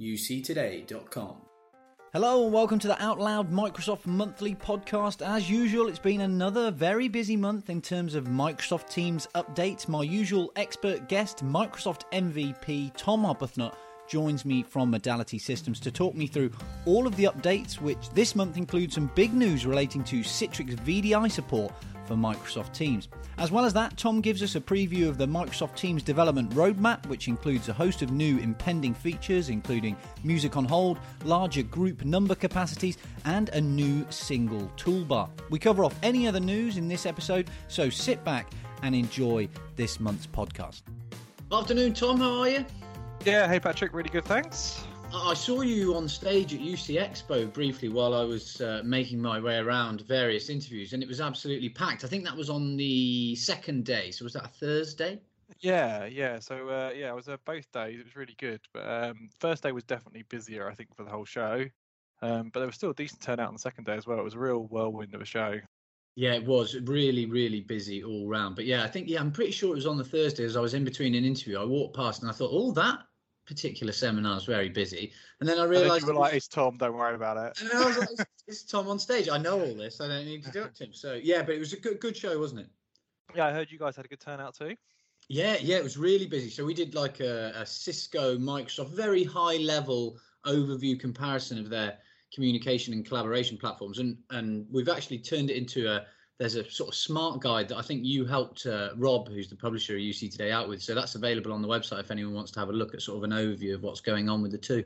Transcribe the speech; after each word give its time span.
uctoday.com. 0.00 1.36
Hello 2.12 2.44
and 2.44 2.52
welcome 2.52 2.78
to 2.78 2.86
the 2.86 3.02
Out 3.02 3.18
Loud 3.18 3.50
Microsoft 3.50 4.06
Monthly 4.06 4.54
Podcast. 4.54 5.20
As 5.20 5.50
usual, 5.50 5.88
it's 5.88 5.98
been 5.98 6.20
another 6.20 6.70
very 6.70 7.08
busy 7.08 7.36
month 7.36 7.70
in 7.70 7.82
terms 7.82 8.14
of 8.14 8.26
Microsoft 8.26 8.88
Teams 8.88 9.26
updates. 9.34 9.88
My 9.88 10.02
usual 10.02 10.52
expert 10.54 11.08
guest, 11.08 11.44
Microsoft 11.44 12.02
MVP 12.12 12.92
Tom 12.96 13.24
Arbuthnot, 13.24 13.74
joins 14.06 14.44
me 14.44 14.62
from 14.62 14.92
Modality 14.92 15.38
Systems 15.38 15.80
to 15.80 15.90
talk 15.90 16.14
me 16.14 16.28
through 16.28 16.52
all 16.86 17.08
of 17.08 17.16
the 17.16 17.24
updates, 17.24 17.80
which 17.80 18.10
this 18.10 18.36
month 18.36 18.56
include 18.56 18.92
some 18.92 19.10
big 19.16 19.34
news 19.34 19.66
relating 19.66 20.04
to 20.04 20.20
Citrix 20.20 20.76
VDI 20.76 21.30
support 21.30 21.72
for 22.06 22.14
Microsoft 22.14 22.72
Teams. 22.72 23.08
As 23.38 23.50
well 23.50 23.64
as 23.64 23.72
that, 23.74 23.96
Tom 23.96 24.20
gives 24.20 24.42
us 24.42 24.54
a 24.54 24.60
preview 24.60 25.08
of 25.08 25.18
the 25.18 25.26
Microsoft 25.26 25.76
Teams 25.76 26.02
development 26.02 26.50
roadmap, 26.50 27.06
which 27.06 27.28
includes 27.28 27.68
a 27.68 27.72
host 27.72 28.02
of 28.02 28.12
new 28.12 28.38
impending 28.38 28.94
features, 28.94 29.48
including 29.48 29.96
music 30.22 30.56
on 30.56 30.64
hold, 30.64 30.98
larger 31.24 31.62
group 31.62 32.04
number 32.04 32.34
capacities, 32.34 32.98
and 33.24 33.48
a 33.50 33.60
new 33.60 34.06
single 34.10 34.70
toolbar. 34.76 35.28
We 35.50 35.58
cover 35.58 35.84
off 35.84 35.94
any 36.02 36.28
other 36.28 36.40
news 36.40 36.76
in 36.76 36.88
this 36.88 37.06
episode, 37.06 37.50
so 37.68 37.90
sit 37.90 38.24
back 38.24 38.52
and 38.82 38.94
enjoy 38.94 39.48
this 39.76 39.98
month's 39.98 40.26
podcast. 40.26 40.82
Afternoon, 41.50 41.94
Tom, 41.94 42.18
how 42.18 42.40
are 42.40 42.48
you? 42.48 42.64
Yeah, 43.24 43.48
hey 43.48 43.58
Patrick, 43.58 43.92
really 43.94 44.10
good, 44.10 44.24
thanks. 44.24 44.84
I 45.14 45.34
saw 45.34 45.60
you 45.60 45.94
on 45.94 46.08
stage 46.08 46.54
at 46.54 46.60
UC 46.60 47.00
Expo 47.00 47.52
briefly 47.52 47.88
while 47.88 48.14
I 48.14 48.24
was 48.24 48.60
uh, 48.60 48.82
making 48.84 49.20
my 49.20 49.38
way 49.38 49.58
around 49.58 50.00
various 50.02 50.48
interviews, 50.48 50.92
and 50.92 51.02
it 51.02 51.08
was 51.08 51.20
absolutely 51.20 51.68
packed. 51.68 52.04
I 52.04 52.08
think 52.08 52.24
that 52.24 52.36
was 52.36 52.50
on 52.50 52.76
the 52.76 53.36
second 53.36 53.84
day. 53.84 54.10
So 54.10 54.24
was 54.24 54.32
that 54.32 54.44
a 54.44 54.48
Thursday? 54.48 55.20
Yeah, 55.60 56.06
yeah. 56.06 56.40
So 56.40 56.68
uh, 56.68 56.92
yeah, 56.94 57.10
it 57.10 57.14
was 57.14 57.28
uh, 57.28 57.36
both 57.44 57.70
days. 57.72 58.00
It 58.00 58.04
was 58.04 58.16
really 58.16 58.34
good, 58.38 58.60
but 58.72 58.88
um, 58.88 59.28
first 59.38 59.62
day 59.62 59.72
was 59.72 59.84
definitely 59.84 60.24
busier, 60.28 60.68
I 60.68 60.74
think, 60.74 60.94
for 60.94 61.04
the 61.04 61.10
whole 61.10 61.24
show. 61.24 61.64
Um, 62.20 62.50
but 62.52 62.60
there 62.60 62.66
was 62.66 62.76
still 62.76 62.90
a 62.90 62.94
decent 62.94 63.20
turnout 63.20 63.48
on 63.48 63.54
the 63.54 63.60
second 63.60 63.84
day 63.84 63.94
as 63.94 64.06
well. 64.06 64.18
It 64.18 64.24
was 64.24 64.34
a 64.34 64.38
real 64.38 64.64
whirlwind 64.64 65.14
of 65.14 65.20
a 65.20 65.26
show. 65.26 65.58
Yeah, 66.16 66.34
it 66.34 66.44
was 66.44 66.76
really, 66.84 67.26
really 67.26 67.60
busy 67.60 68.02
all 68.02 68.28
round. 68.28 68.56
But 68.56 68.66
yeah, 68.66 68.84
I 68.84 68.88
think 68.88 69.08
yeah, 69.08 69.20
I'm 69.20 69.32
pretty 69.32 69.52
sure 69.52 69.72
it 69.72 69.76
was 69.76 69.86
on 69.86 69.98
the 69.98 70.04
Thursday 70.04 70.44
as 70.44 70.56
I 70.56 70.60
was 70.60 70.74
in 70.74 70.84
between 70.84 71.14
an 71.14 71.24
interview. 71.24 71.58
I 71.58 71.64
walked 71.64 71.96
past 71.96 72.22
and 72.22 72.30
I 72.30 72.34
thought, 72.34 72.50
oh, 72.52 72.72
that 72.72 73.00
particular 73.46 73.92
seminar 73.92 74.36
is 74.36 74.44
very 74.44 74.68
busy. 74.68 75.12
And 75.40 75.48
then 75.48 75.58
I 75.58 75.64
realised, 75.64 76.06
like, 76.08 76.34
"It's 76.34 76.48
Tom. 76.48 76.78
Don't 76.78 76.96
worry 76.96 77.14
about 77.14 77.36
it." 77.36 77.60
And 77.60 77.70
I 77.72 77.86
was 77.86 77.98
like, 77.98 78.08
it's, 78.10 78.24
"It's 78.46 78.62
Tom 78.64 78.88
on 78.88 78.98
stage. 78.98 79.28
I 79.28 79.38
know 79.38 79.60
all 79.60 79.74
this. 79.74 80.00
I 80.00 80.08
don't 80.08 80.24
need 80.24 80.44
to 80.44 80.50
do 80.50 80.62
it 80.62 80.74
to 80.76 80.84
him." 80.84 80.94
So 80.94 81.14
yeah, 81.14 81.42
but 81.42 81.54
it 81.54 81.58
was 81.58 81.72
a 81.72 81.80
good, 81.80 82.00
good 82.00 82.16
show, 82.16 82.38
wasn't 82.38 82.60
it? 82.60 82.68
Yeah, 83.34 83.46
I 83.46 83.52
heard 83.52 83.70
you 83.70 83.78
guys 83.78 83.96
had 83.96 84.04
a 84.04 84.08
good 84.08 84.20
turnout 84.20 84.54
too. 84.54 84.76
Yeah, 85.28 85.56
yeah, 85.60 85.76
it 85.76 85.84
was 85.84 85.96
really 85.96 86.26
busy. 86.26 86.50
So 86.50 86.64
we 86.64 86.74
did 86.74 86.94
like 86.94 87.20
a, 87.20 87.52
a 87.56 87.66
Cisco, 87.66 88.36
Microsoft, 88.36 88.90
very 88.90 89.24
high 89.24 89.56
level 89.56 90.18
overview 90.46 90.98
comparison 90.98 91.58
of 91.58 91.70
their 91.70 91.98
communication 92.32 92.92
and 92.92 93.06
collaboration 93.06 93.56
platforms, 93.56 93.98
and 93.98 94.16
and 94.30 94.66
we've 94.70 94.88
actually 94.88 95.18
turned 95.18 95.50
it 95.50 95.56
into 95.56 95.90
a 95.90 96.06
there's 96.38 96.56
a 96.56 96.68
sort 96.68 96.88
of 96.88 96.94
smart 96.94 97.40
guide 97.40 97.68
that 97.68 97.76
I 97.76 97.82
think 97.82 98.04
you 98.04 98.24
helped 98.24 98.66
uh, 98.66 98.90
Rob, 98.96 99.28
who's 99.28 99.48
the 99.48 99.56
publisher 99.56 99.94
of 99.94 100.00
UC 100.00 100.32
Today, 100.32 100.50
out 100.50 100.68
with. 100.68 100.82
So 100.82 100.94
that's 100.94 101.14
available 101.14 101.52
on 101.52 101.62
the 101.62 101.68
website 101.68 102.00
if 102.00 102.10
anyone 102.10 102.34
wants 102.34 102.50
to 102.52 102.60
have 102.60 102.68
a 102.68 102.72
look 102.72 102.94
at 102.94 103.02
sort 103.02 103.18
of 103.18 103.24
an 103.24 103.30
overview 103.30 103.74
of 103.74 103.82
what's 103.82 104.00
going 104.00 104.28
on 104.28 104.42
with 104.42 104.50
the 104.50 104.58
two. 104.58 104.84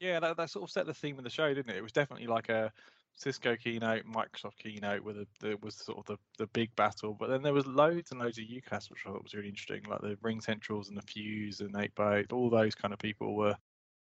Yeah, 0.00 0.20
that, 0.20 0.36
that 0.36 0.50
sort 0.50 0.64
of 0.64 0.70
set 0.70 0.86
the 0.86 0.94
theme 0.94 1.16
of 1.16 1.24
the 1.24 1.30
show, 1.30 1.52
didn't 1.54 1.70
it? 1.70 1.76
It 1.76 1.82
was 1.82 1.92
definitely 1.92 2.26
like 2.26 2.48
a 2.48 2.72
Cisco 3.14 3.56
keynote, 3.56 4.04
Microsoft 4.04 4.58
keynote, 4.58 5.02
where 5.04 5.14
the 5.40 5.58
was 5.62 5.76
sort 5.76 5.98
of 5.98 6.04
the, 6.06 6.16
the 6.38 6.46
big 6.48 6.74
battle. 6.76 7.16
But 7.18 7.30
then 7.30 7.42
there 7.42 7.54
was 7.54 7.66
loads 7.66 8.10
and 8.10 8.20
loads 8.20 8.38
of 8.38 8.44
UCaaS, 8.44 8.90
which 8.90 9.02
I 9.06 9.10
thought 9.10 9.22
was 9.22 9.34
really 9.34 9.48
interesting, 9.48 9.82
like 9.88 10.00
the 10.00 10.18
Ring 10.22 10.40
Centrals 10.40 10.88
and 10.88 10.96
the 10.96 11.02
Fuze 11.02 11.60
and 11.60 11.74
8x8, 11.74 12.32
all 12.32 12.50
those 12.50 12.74
kind 12.74 12.92
of 12.92 12.98
people 12.98 13.34
were 13.34 13.56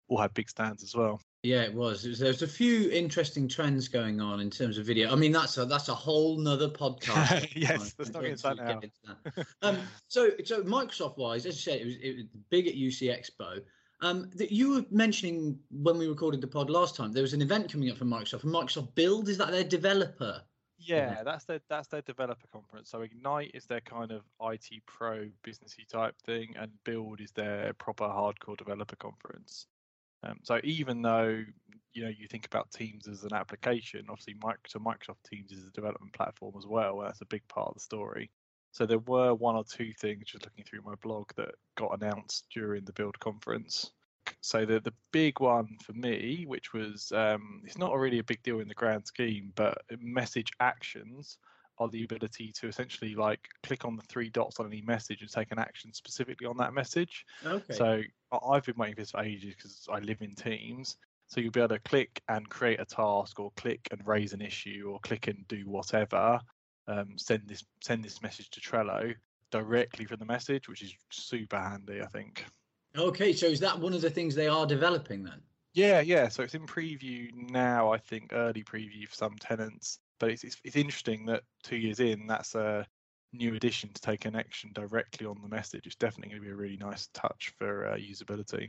all 0.08 0.18
had 0.18 0.34
big 0.34 0.48
stands 0.48 0.82
as 0.82 0.94
well. 0.94 1.20
Yeah, 1.42 1.62
it 1.62 1.72
was. 1.72 2.04
it 2.04 2.10
was. 2.10 2.18
There's 2.18 2.42
a 2.42 2.46
few 2.46 2.90
interesting 2.90 3.48
trends 3.48 3.88
going 3.88 4.20
on 4.20 4.40
in 4.40 4.50
terms 4.50 4.76
of 4.76 4.84
video. 4.84 5.10
I 5.10 5.14
mean, 5.14 5.32
that's 5.32 5.56
a 5.56 5.64
that's 5.64 5.88
a 5.88 5.94
whole 5.94 6.36
nother 6.36 6.68
podcast. 6.68 7.50
yes, 7.56 7.94
let's 7.98 8.12
not 8.12 8.22
get 8.22 8.32
into 8.32 8.42
that 8.42 9.36
now. 9.36 9.44
um, 9.62 9.78
so, 10.08 10.30
so 10.44 10.62
Microsoft 10.62 11.16
wise, 11.16 11.46
as 11.46 11.54
I 11.54 11.58
said, 11.58 11.80
it 11.80 11.86
was, 11.86 11.96
it 12.02 12.16
was 12.16 12.24
big 12.50 12.66
at 12.66 12.74
UC 12.74 13.08
Expo. 13.08 13.62
Um, 14.02 14.30
that 14.36 14.50
you 14.50 14.70
were 14.70 14.84
mentioning 14.90 15.58
when 15.70 15.98
we 15.98 16.08
recorded 16.08 16.40
the 16.40 16.46
pod 16.46 16.70
last 16.70 16.96
time, 16.96 17.12
there 17.12 17.22
was 17.22 17.34
an 17.34 17.42
event 17.42 17.70
coming 17.70 17.90
up 17.90 17.98
from 17.98 18.08
Microsoft. 18.08 18.44
Microsoft 18.44 18.94
Build 18.94 19.28
is 19.28 19.38
that 19.38 19.50
their 19.50 19.64
developer? 19.64 20.42
Yeah, 20.78 21.22
that's 21.22 21.44
their 21.44 21.60
that's 21.68 21.88
their 21.88 22.02
developer 22.02 22.46
conference. 22.52 22.90
So 22.90 23.02
Ignite 23.02 23.50
is 23.54 23.66
their 23.66 23.82
kind 23.82 24.10
of 24.12 24.22
IT 24.42 24.68
pro 24.86 25.28
businessy 25.44 25.86
type 25.86 26.16
thing, 26.24 26.54
and 26.58 26.70
Build 26.84 27.20
is 27.20 27.32
their 27.32 27.72
proper 27.74 28.04
hardcore 28.04 28.56
developer 28.56 28.96
conference. 28.96 29.66
Um, 30.22 30.38
so 30.42 30.60
even 30.64 31.02
though 31.02 31.42
you 31.92 32.04
know 32.04 32.10
you 32.10 32.26
think 32.28 32.46
about 32.46 32.70
Teams 32.70 33.08
as 33.08 33.24
an 33.24 33.34
application, 33.34 34.06
obviously 34.08 34.34
Microsoft, 34.34 34.84
Microsoft 34.84 35.22
Teams 35.28 35.52
is 35.52 35.66
a 35.66 35.70
development 35.70 36.12
platform 36.12 36.54
as 36.58 36.66
well. 36.66 37.00
and 37.00 37.08
That's 37.08 37.22
a 37.22 37.26
big 37.26 37.46
part 37.48 37.68
of 37.68 37.74
the 37.74 37.80
story. 37.80 38.30
So 38.72 38.86
there 38.86 39.00
were 39.00 39.34
one 39.34 39.56
or 39.56 39.64
two 39.64 39.92
things 39.92 40.26
just 40.26 40.44
looking 40.44 40.64
through 40.64 40.82
my 40.84 40.94
blog 41.02 41.30
that 41.36 41.54
got 41.76 42.00
announced 42.00 42.46
during 42.54 42.84
the 42.84 42.92
build 42.92 43.18
conference. 43.18 43.90
So 44.40 44.64
the 44.64 44.80
the 44.80 44.94
big 45.12 45.40
one 45.40 45.76
for 45.82 45.92
me, 45.92 46.44
which 46.46 46.72
was 46.72 47.10
um, 47.12 47.62
it's 47.64 47.78
not 47.78 47.96
really 47.96 48.18
a 48.18 48.24
big 48.24 48.42
deal 48.42 48.60
in 48.60 48.68
the 48.68 48.74
grand 48.74 49.06
scheme, 49.06 49.52
but 49.54 49.82
message 49.98 50.52
actions 50.60 51.38
are 51.80 51.88
the 51.88 52.04
ability 52.04 52.52
to 52.52 52.68
essentially 52.68 53.14
like 53.14 53.48
click 53.62 53.84
on 53.84 53.96
the 53.96 54.02
three 54.02 54.28
dots 54.28 54.60
on 54.60 54.66
any 54.66 54.82
message 54.82 55.22
and 55.22 55.30
take 55.30 55.50
an 55.50 55.58
action 55.58 55.92
specifically 55.92 56.46
on 56.46 56.56
that 56.58 56.74
message. 56.74 57.24
Okay. 57.44 57.74
So 57.74 58.02
I've 58.30 58.64
been 58.64 58.76
waiting 58.76 58.94
for 58.94 59.00
this 59.00 59.10
for 59.10 59.20
ages 59.20 59.54
because 59.56 59.88
I 59.90 59.98
live 59.98 60.20
in 60.20 60.34
Teams. 60.34 60.96
So 61.28 61.40
you'll 61.40 61.52
be 61.52 61.60
able 61.60 61.76
to 61.76 61.78
click 61.80 62.22
and 62.28 62.48
create 62.48 62.80
a 62.80 62.84
task, 62.84 63.38
or 63.38 63.52
click 63.56 63.88
and 63.92 64.04
raise 64.04 64.32
an 64.32 64.42
issue, 64.42 64.90
or 64.92 64.98
click 65.00 65.28
and 65.28 65.46
do 65.48 65.62
whatever. 65.66 66.40
Um, 66.88 67.16
send 67.16 67.42
this 67.46 67.64
send 67.82 68.04
this 68.04 68.20
message 68.20 68.50
to 68.50 68.60
Trello 68.60 69.14
directly 69.50 70.04
from 70.04 70.18
the 70.18 70.24
message, 70.26 70.68
which 70.68 70.82
is 70.82 70.92
super 71.10 71.58
handy, 71.58 72.02
I 72.02 72.06
think. 72.06 72.44
Okay, 72.96 73.32
so 73.32 73.46
is 73.46 73.60
that 73.60 73.78
one 73.78 73.94
of 73.94 74.00
the 74.00 74.10
things 74.10 74.34
they 74.34 74.48
are 74.48 74.66
developing 74.66 75.22
then? 75.22 75.40
Yeah, 75.72 76.00
yeah. 76.00 76.28
So 76.28 76.42
it's 76.42 76.56
in 76.56 76.66
preview 76.66 77.32
now, 77.32 77.92
I 77.92 77.98
think, 77.98 78.32
early 78.32 78.64
preview 78.64 79.06
for 79.08 79.14
some 79.14 79.36
tenants 79.38 80.00
but 80.20 80.30
it's, 80.30 80.44
it's, 80.44 80.56
it's 80.64 80.76
interesting 80.76 81.26
that 81.26 81.42
two 81.64 81.76
years 81.76 81.98
in, 81.98 82.28
that's 82.28 82.54
a 82.54 82.86
new 83.32 83.54
addition 83.54 83.90
to 83.92 84.00
take 84.00 84.24
an 84.24 84.36
action 84.36 84.70
directly 84.74 85.26
on 85.26 85.40
the 85.42 85.48
message. 85.48 85.86
It's 85.86 85.96
definitely 85.96 86.30
going 86.30 86.42
to 86.42 86.46
be 86.46 86.52
a 86.52 86.56
really 86.56 86.76
nice 86.76 87.08
touch 87.12 87.52
for 87.58 87.88
uh, 87.88 87.96
usability. 87.96 88.68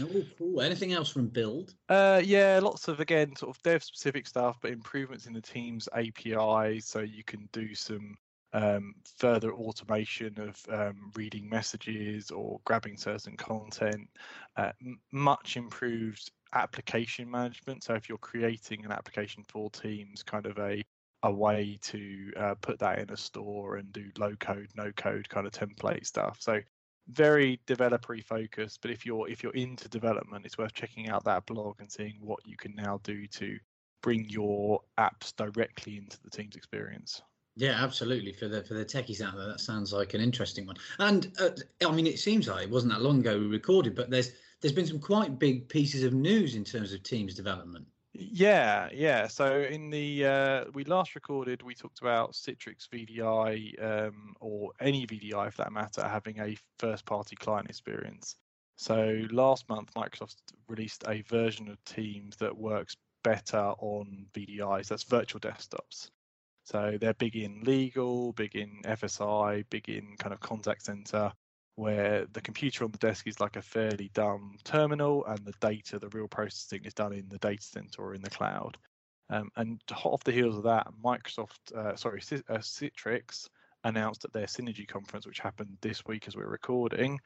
Oh, 0.00 0.24
cool. 0.38 0.60
Anything 0.60 0.92
else 0.92 1.10
from 1.10 1.26
Build? 1.26 1.74
Uh, 1.88 2.22
yeah, 2.24 2.60
lots 2.62 2.88
of 2.88 3.00
again 3.00 3.34
sort 3.36 3.54
of 3.54 3.62
dev 3.62 3.82
specific 3.82 4.26
stuff, 4.26 4.56
but 4.62 4.70
improvements 4.70 5.26
in 5.26 5.32
the 5.32 5.40
Teams 5.40 5.88
API, 5.92 6.80
so 6.80 7.00
you 7.00 7.24
can 7.24 7.48
do 7.52 7.74
some 7.74 8.14
um, 8.52 8.94
further 9.18 9.52
automation 9.52 10.38
of 10.40 10.60
um, 10.70 11.10
reading 11.14 11.48
messages 11.48 12.30
or 12.30 12.60
grabbing 12.64 12.96
certain 12.96 13.36
content. 13.36 14.08
Uh, 14.56 14.72
m- 14.84 15.00
much 15.12 15.56
improved 15.56 16.30
application 16.54 17.30
management. 17.30 17.82
So 17.84 17.94
if 17.94 18.08
you're 18.08 18.18
creating 18.18 18.84
an 18.84 18.92
application 18.92 19.44
for 19.48 19.70
Teams, 19.70 20.22
kind 20.22 20.46
of 20.46 20.58
a 20.58 20.82
a 21.24 21.32
way 21.32 21.78
to 21.82 22.32
uh, 22.36 22.54
put 22.60 22.78
that 22.80 22.98
in 22.98 23.10
a 23.10 23.16
store 23.16 23.76
and 23.76 23.92
do 23.92 24.10
low 24.18 24.34
code, 24.36 24.68
no 24.74 24.90
code 24.92 25.28
kind 25.28 25.46
of 25.46 25.52
template 25.52 26.04
stuff. 26.04 26.38
So 26.40 26.60
very 27.08 27.60
developer 27.66 28.16
focused. 28.18 28.80
But 28.82 28.90
if 28.90 29.06
you're 29.06 29.28
if 29.28 29.42
you're 29.42 29.54
into 29.54 29.88
development, 29.88 30.46
it's 30.46 30.58
worth 30.58 30.72
checking 30.74 31.08
out 31.08 31.24
that 31.24 31.46
blog 31.46 31.80
and 31.80 31.90
seeing 31.90 32.16
what 32.20 32.44
you 32.46 32.56
can 32.56 32.74
now 32.74 33.00
do 33.04 33.26
to 33.28 33.58
bring 34.02 34.28
your 34.28 34.80
apps 34.98 35.34
directly 35.36 35.96
into 35.98 36.20
the 36.22 36.30
Teams 36.30 36.56
experience. 36.56 37.22
Yeah, 37.56 37.82
absolutely. 37.82 38.32
For 38.32 38.48
the 38.48 38.62
for 38.64 38.74
the 38.74 38.84
techies 38.84 39.20
out 39.20 39.36
there, 39.36 39.46
that 39.46 39.60
sounds 39.60 39.92
like 39.92 40.14
an 40.14 40.20
interesting 40.20 40.66
one. 40.66 40.76
And 40.98 41.32
uh, 41.38 41.50
I 41.86 41.92
mean, 41.92 42.06
it 42.06 42.18
seems 42.18 42.48
like 42.48 42.64
it 42.64 42.70
wasn't 42.70 42.92
that 42.92 43.02
long 43.02 43.20
ago 43.20 43.38
we 43.38 43.46
recorded, 43.46 43.94
but 43.94 44.10
there's 44.10 44.32
there's 44.60 44.72
been 44.72 44.86
some 44.86 45.00
quite 45.00 45.38
big 45.38 45.68
pieces 45.68 46.02
of 46.02 46.14
news 46.14 46.54
in 46.54 46.64
terms 46.64 46.92
of 46.92 47.02
Teams 47.02 47.34
development. 47.34 47.86
Yeah, 48.14 48.88
yeah. 48.92 49.26
So 49.26 49.60
in 49.62 49.90
the 49.90 50.26
uh, 50.26 50.64
we 50.72 50.84
last 50.84 51.14
recorded, 51.14 51.62
we 51.62 51.74
talked 51.74 52.00
about 52.00 52.32
Citrix 52.32 52.88
VDI 52.88 53.82
um, 53.82 54.34
or 54.40 54.72
any 54.80 55.06
VDI 55.06 55.50
for 55.52 55.62
that 55.62 55.72
matter 55.72 56.06
having 56.06 56.38
a 56.38 56.56
first-party 56.78 57.36
client 57.36 57.68
experience. 57.68 58.36
So 58.76 59.22
last 59.30 59.68
month, 59.68 59.92
Microsoft 59.94 60.36
released 60.68 61.04
a 61.06 61.22
version 61.22 61.68
of 61.68 61.82
Teams 61.84 62.36
that 62.36 62.56
works 62.56 62.96
better 63.22 63.72
on 63.78 64.26
VDIs. 64.34 64.88
That's 64.88 65.04
virtual 65.04 65.40
desktops. 65.40 66.10
So 66.72 66.96
they're 66.98 67.12
big 67.12 67.36
in 67.36 67.60
legal, 67.64 68.32
big 68.32 68.56
in 68.56 68.80
FSI, 68.84 69.64
big 69.68 69.90
in 69.90 70.16
kind 70.18 70.32
of 70.32 70.40
contact 70.40 70.86
center 70.86 71.30
where 71.74 72.26
the 72.32 72.40
computer 72.40 72.84
on 72.84 72.90
the 72.90 72.98
desk 72.98 73.26
is 73.26 73.40
like 73.40 73.56
a 73.56 73.62
fairly 73.62 74.10
dumb 74.14 74.56
terminal 74.64 75.24
and 75.26 75.38
the 75.44 75.52
data, 75.60 75.98
the 75.98 76.08
real 76.08 76.28
processing 76.28 76.82
is 76.84 76.94
done 76.94 77.12
in 77.12 77.28
the 77.28 77.38
data 77.38 77.62
center 77.62 78.00
or 78.00 78.14
in 78.14 78.22
the 78.22 78.30
cloud. 78.30 78.78
Um, 79.28 79.50
and 79.56 79.82
hot 79.90 80.14
off 80.14 80.24
the 80.24 80.32
heels 80.32 80.56
of 80.56 80.62
that, 80.64 80.86
Microsoft, 81.04 81.74
uh, 81.76 81.94
sorry, 81.96 82.22
uh, 82.48 82.58
Citrix 82.58 83.48
announced 83.84 84.24
at 84.24 84.32
their 84.32 84.46
Synergy 84.46 84.88
conference, 84.88 85.26
which 85.26 85.40
happened 85.40 85.76
this 85.82 86.04
week 86.06 86.26
as 86.26 86.36
we're 86.36 86.46
recording, 86.46 87.18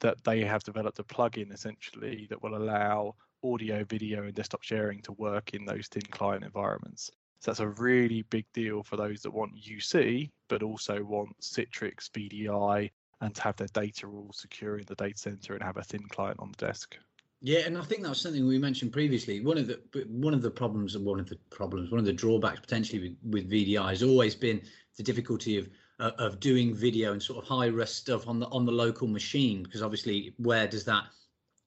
that 0.00 0.22
they 0.24 0.40
have 0.44 0.62
developed 0.62 0.98
a 0.98 1.04
plugin 1.04 1.54
essentially 1.54 2.26
that 2.28 2.42
will 2.42 2.56
allow 2.56 3.14
audio, 3.42 3.82
video, 3.84 4.24
and 4.24 4.34
desktop 4.34 4.62
sharing 4.62 5.00
to 5.02 5.12
work 5.12 5.54
in 5.54 5.64
those 5.64 5.88
thin 5.88 6.02
client 6.10 6.44
environments. 6.44 7.10
So 7.40 7.50
that's 7.50 7.60
a 7.60 7.68
really 7.68 8.22
big 8.22 8.46
deal 8.52 8.82
for 8.82 8.96
those 8.96 9.22
that 9.22 9.32
want 9.32 9.52
UC, 9.56 10.30
but 10.48 10.62
also 10.62 11.02
want 11.02 11.30
Citrix 11.40 12.10
VDI 12.10 12.90
and 13.22 13.34
to 13.34 13.42
have 13.42 13.56
their 13.56 13.68
data 13.68 14.06
all 14.06 14.30
secure 14.32 14.78
in 14.78 14.84
the 14.86 14.94
data 14.94 15.16
center 15.16 15.54
and 15.54 15.62
have 15.62 15.78
a 15.78 15.82
thin 15.82 16.06
client 16.10 16.38
on 16.38 16.52
the 16.52 16.66
desk. 16.66 16.96
Yeah, 17.42 17.60
and 17.60 17.78
I 17.78 17.82
think 17.82 18.02
that 18.02 18.10
was 18.10 18.20
something 18.20 18.46
we 18.46 18.58
mentioned 18.58 18.92
previously. 18.92 19.40
One 19.40 19.56
of 19.56 19.66
the 19.66 19.80
one 20.08 20.34
of 20.34 20.42
the 20.42 20.50
problems, 20.50 20.96
one 20.98 21.18
of 21.18 21.28
the 21.28 21.36
problems, 21.48 21.90
one 21.90 21.98
of 21.98 22.04
the 22.04 22.12
drawbacks 22.12 22.60
potentially 22.60 23.16
with, 23.22 23.32
with 23.32 23.50
VDI 23.50 23.88
has 23.88 24.02
always 24.02 24.34
been 24.34 24.60
the 24.98 25.02
difficulty 25.02 25.56
of 25.56 25.70
uh, 25.98 26.10
of 26.18 26.40
doing 26.40 26.74
video 26.74 27.12
and 27.12 27.22
sort 27.22 27.42
of 27.42 27.48
high 27.48 27.66
res 27.66 27.90
stuff 27.90 28.28
on 28.28 28.40
the 28.40 28.46
on 28.48 28.66
the 28.66 28.72
local 28.72 29.08
machine 29.08 29.62
because 29.62 29.82
obviously 29.82 30.34
where 30.36 30.68
does 30.68 30.84
that 30.84 31.04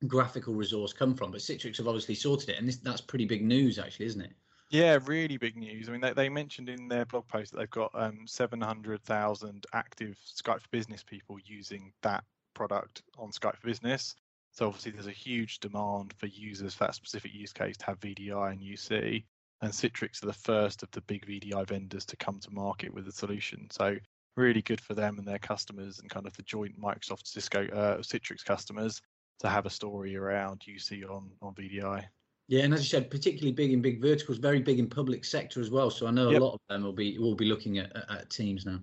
graphical 0.05 0.53
resource 0.53 0.93
come 0.93 1.15
from? 1.15 1.31
But 1.31 1.41
Citrix 1.41 1.77
have 1.77 1.87
obviously 1.87 2.13
sorted 2.13 2.49
it, 2.49 2.59
and 2.59 2.67
this, 2.67 2.77
that's 2.77 3.01
pretty 3.01 3.25
big 3.25 3.43
news, 3.43 3.79
actually, 3.79 4.05
isn't 4.07 4.21
it? 4.21 4.33
Yeah, 4.73 4.97
really 5.05 5.37
big 5.37 5.55
news. 5.55 5.87
I 5.87 5.91
mean, 5.91 6.01
they, 6.01 6.13
they 6.13 6.29
mentioned 6.29 6.67
in 6.67 6.87
their 6.87 7.05
blog 7.05 7.27
post 7.27 7.51
that 7.51 7.59
they've 7.59 7.69
got 7.69 7.91
um, 7.93 8.25
700,000 8.25 9.67
active 9.71 10.17
Skype 10.25 10.61
for 10.61 10.67
Business 10.71 11.03
people 11.03 11.37
using 11.45 11.93
that 12.01 12.23
product 12.55 13.03
on 13.19 13.29
Skype 13.29 13.55
for 13.57 13.67
Business. 13.67 14.15
So 14.51 14.65
obviously, 14.65 14.93
there's 14.93 15.05
a 15.05 15.11
huge 15.11 15.59
demand 15.59 16.15
for 16.17 16.25
users 16.25 16.73
for 16.73 16.85
that 16.85 16.95
specific 16.95 17.35
use 17.35 17.53
case 17.53 17.77
to 17.77 17.85
have 17.85 17.99
VDI 17.99 18.51
and 18.51 18.61
UC. 18.61 19.23
And 19.61 19.71
Citrix 19.71 20.23
are 20.23 20.25
the 20.25 20.33
first 20.33 20.81
of 20.81 20.89
the 20.89 21.01
big 21.01 21.27
VDI 21.27 21.67
vendors 21.67 22.05
to 22.05 22.17
come 22.17 22.39
to 22.39 22.51
market 22.51 22.91
with 22.91 23.07
a 23.07 23.11
solution. 23.11 23.67
So 23.69 23.95
really 24.35 24.63
good 24.63 24.81
for 24.81 24.95
them 24.95 25.19
and 25.19 25.27
their 25.27 25.37
customers 25.37 25.99
and 25.99 26.09
kind 26.09 26.25
of 26.25 26.35
the 26.35 26.41
joint 26.41 26.81
Microsoft 26.81 27.27
Cisco 27.27 27.67
uh, 27.67 27.97
Citrix 27.99 28.43
customers 28.43 28.99
to 29.41 29.49
have 29.49 29.67
a 29.67 29.69
story 29.69 30.15
around 30.15 30.61
UC 30.67 31.07
on 31.07 31.29
on 31.43 31.53
VDI. 31.53 32.05
Yeah, 32.47 32.63
and 32.63 32.73
as 32.73 32.81
you 32.81 32.87
said, 32.87 33.09
particularly 33.09 33.53
big 33.53 33.71
in 33.71 33.81
big 33.81 34.01
verticals, 34.01 34.37
very 34.37 34.59
big 34.59 34.79
in 34.79 34.87
public 34.87 35.23
sector 35.23 35.61
as 35.61 35.71
well. 35.71 35.89
So 35.89 36.07
I 36.07 36.11
know 36.11 36.29
yep. 36.29 36.41
a 36.41 36.43
lot 36.43 36.53
of 36.55 36.59
them 36.69 36.83
will 36.83 36.93
be 36.93 37.17
will 37.17 37.35
be 37.35 37.45
looking 37.45 37.77
at, 37.77 37.91
at 38.09 38.29
Teams 38.29 38.65
now. 38.65 38.79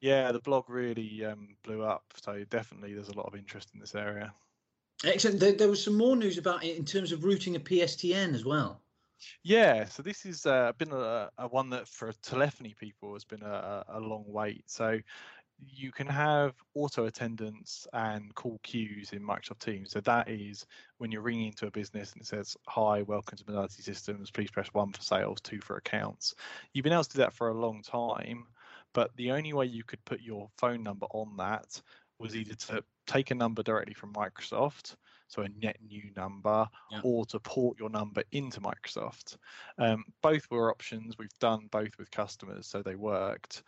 Yeah, 0.00 0.32
the 0.32 0.40
blog 0.40 0.68
really 0.68 1.24
um, 1.24 1.56
blew 1.62 1.82
up. 1.82 2.04
So 2.22 2.44
definitely, 2.50 2.92
there's 2.92 3.08
a 3.08 3.16
lot 3.16 3.26
of 3.26 3.34
interest 3.34 3.70
in 3.72 3.80
this 3.80 3.94
area. 3.94 4.34
Excellent. 5.04 5.40
There, 5.40 5.52
there 5.52 5.68
was 5.68 5.82
some 5.82 5.96
more 5.96 6.16
news 6.16 6.38
about 6.38 6.64
it 6.64 6.76
in 6.76 6.84
terms 6.84 7.12
of 7.12 7.24
routing 7.24 7.56
a 7.56 7.60
PSTN 7.60 8.34
as 8.34 8.44
well. 8.44 8.80
Yeah, 9.42 9.84
so 9.86 10.02
this 10.02 10.22
has 10.24 10.44
uh, 10.44 10.72
been 10.78 10.92
a, 10.92 11.30
a, 11.38 11.48
one 11.48 11.70
that 11.70 11.88
for 11.88 12.12
telephony 12.22 12.74
people 12.78 13.12
has 13.14 13.24
been 13.24 13.42
a, 13.42 13.84
a 13.88 14.00
long 14.00 14.24
wait. 14.26 14.64
So 14.66 14.98
you 15.58 15.92
can 15.92 16.06
have 16.06 16.54
auto 16.74 17.06
attendants 17.06 17.86
and 17.92 18.34
call 18.34 18.58
queues 18.62 19.12
in 19.12 19.22
Microsoft 19.22 19.60
Teams. 19.60 19.90
So 19.90 20.00
that 20.00 20.28
is 20.28 20.66
when 20.98 21.10
you're 21.10 21.22
ringing 21.22 21.46
into 21.46 21.66
a 21.66 21.70
business 21.70 22.12
and 22.12 22.22
it 22.22 22.26
says, 22.26 22.56
Hi, 22.68 23.02
welcome 23.02 23.38
to 23.38 23.44
Modality 23.46 23.82
Systems. 23.82 24.30
Please 24.30 24.50
press 24.50 24.68
one 24.72 24.92
for 24.92 25.02
sales, 25.02 25.40
two 25.40 25.60
for 25.60 25.76
accounts. 25.76 26.34
You've 26.72 26.84
been 26.84 26.92
able 26.92 27.04
to 27.04 27.12
do 27.12 27.18
that 27.18 27.32
for 27.32 27.48
a 27.48 27.58
long 27.58 27.82
time, 27.82 28.46
but 28.92 29.10
the 29.16 29.32
only 29.32 29.52
way 29.52 29.66
you 29.66 29.84
could 29.84 30.04
put 30.04 30.20
your 30.20 30.48
phone 30.58 30.82
number 30.82 31.06
on 31.10 31.36
that 31.38 31.80
was 32.18 32.36
either 32.36 32.54
to 32.54 32.82
take 33.06 33.30
a 33.30 33.34
number 33.34 33.62
directly 33.62 33.94
from 33.94 34.12
Microsoft, 34.12 34.96
so 35.26 35.42
a 35.42 35.48
net 35.60 35.76
new 35.86 36.10
number, 36.16 36.66
yeah. 36.90 37.00
or 37.02 37.26
to 37.26 37.40
port 37.40 37.78
your 37.78 37.90
number 37.90 38.22
into 38.32 38.60
Microsoft. 38.60 39.36
Um, 39.78 40.04
both 40.22 40.48
were 40.50 40.70
options. 40.70 41.18
We've 41.18 41.38
done 41.40 41.68
both 41.70 41.98
with 41.98 42.10
customers, 42.10 42.66
so 42.66 42.82
they 42.82 42.94
worked. 42.94 43.62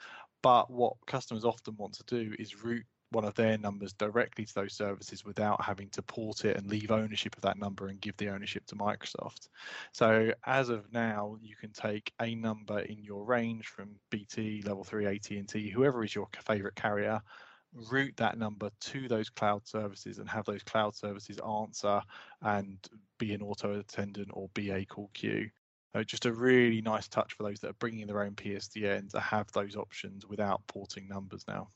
But 0.47 0.71
what 0.71 0.95
customers 1.09 1.45
often 1.45 1.77
want 1.77 1.95
to 1.95 2.05
do 2.05 2.33
is 2.39 2.63
route 2.63 2.87
one 3.11 3.25
of 3.25 3.35
their 3.35 3.59
numbers 3.59 3.93
directly 3.93 4.45
to 4.45 4.55
those 4.55 4.75
services 4.75 5.25
without 5.25 5.61
having 5.61 5.89
to 5.89 6.03
port 6.03 6.45
it 6.45 6.57
and 6.57 6.71
leave 6.71 6.93
ownership 6.93 7.35
of 7.35 7.43
that 7.43 7.59
number 7.59 7.89
and 7.89 8.01
give 8.01 8.17
the 8.17 8.29
ownership 8.29 8.65
to 8.67 8.77
Microsoft. 8.77 9.49
So 9.91 10.33
as 10.45 10.69
of 10.69 10.93
now, 10.93 11.37
you 11.43 11.57
can 11.57 11.73
take 11.73 12.13
a 12.23 12.33
number 12.37 12.79
in 12.79 13.03
your 13.03 13.25
range 13.25 13.67
from 13.67 13.97
BT, 14.11 14.63
Level 14.65 14.85
3, 14.85 15.07
AT&T, 15.07 15.69
whoever 15.71 16.05
is 16.05 16.15
your 16.15 16.29
favorite 16.47 16.77
carrier, 16.77 17.21
route 17.91 18.17
that 18.17 18.39
number 18.39 18.71
to 18.83 19.09
those 19.09 19.29
cloud 19.29 19.67
services 19.67 20.19
and 20.21 20.29
have 20.29 20.45
those 20.45 20.63
cloud 20.63 20.95
services 20.95 21.41
answer 21.41 22.01
and 22.43 22.79
be 23.19 23.35
an 23.35 23.43
auto 23.43 23.81
attendant 23.81 24.29
or 24.33 24.49
be 24.55 24.71
a 24.71 24.85
call 24.85 25.11
queue. 25.13 25.51
Just 26.03 26.27
a 26.27 26.33
really 26.33 26.81
nice 26.83 27.09
touch 27.09 27.35
for 27.35 27.43
those 27.43 27.61
that 27.61 27.71
are 27.71 27.75
bringing 27.75 28.07
their 28.07 28.23
own 28.23 28.35
PSTN 28.35 29.11
to 29.11 29.21
have 29.21 29.51
those 29.53 29.77
options 29.77 30.27
without 30.27 30.67
porting 30.67 31.09
numbers 31.09 31.45
now. 31.47 31.69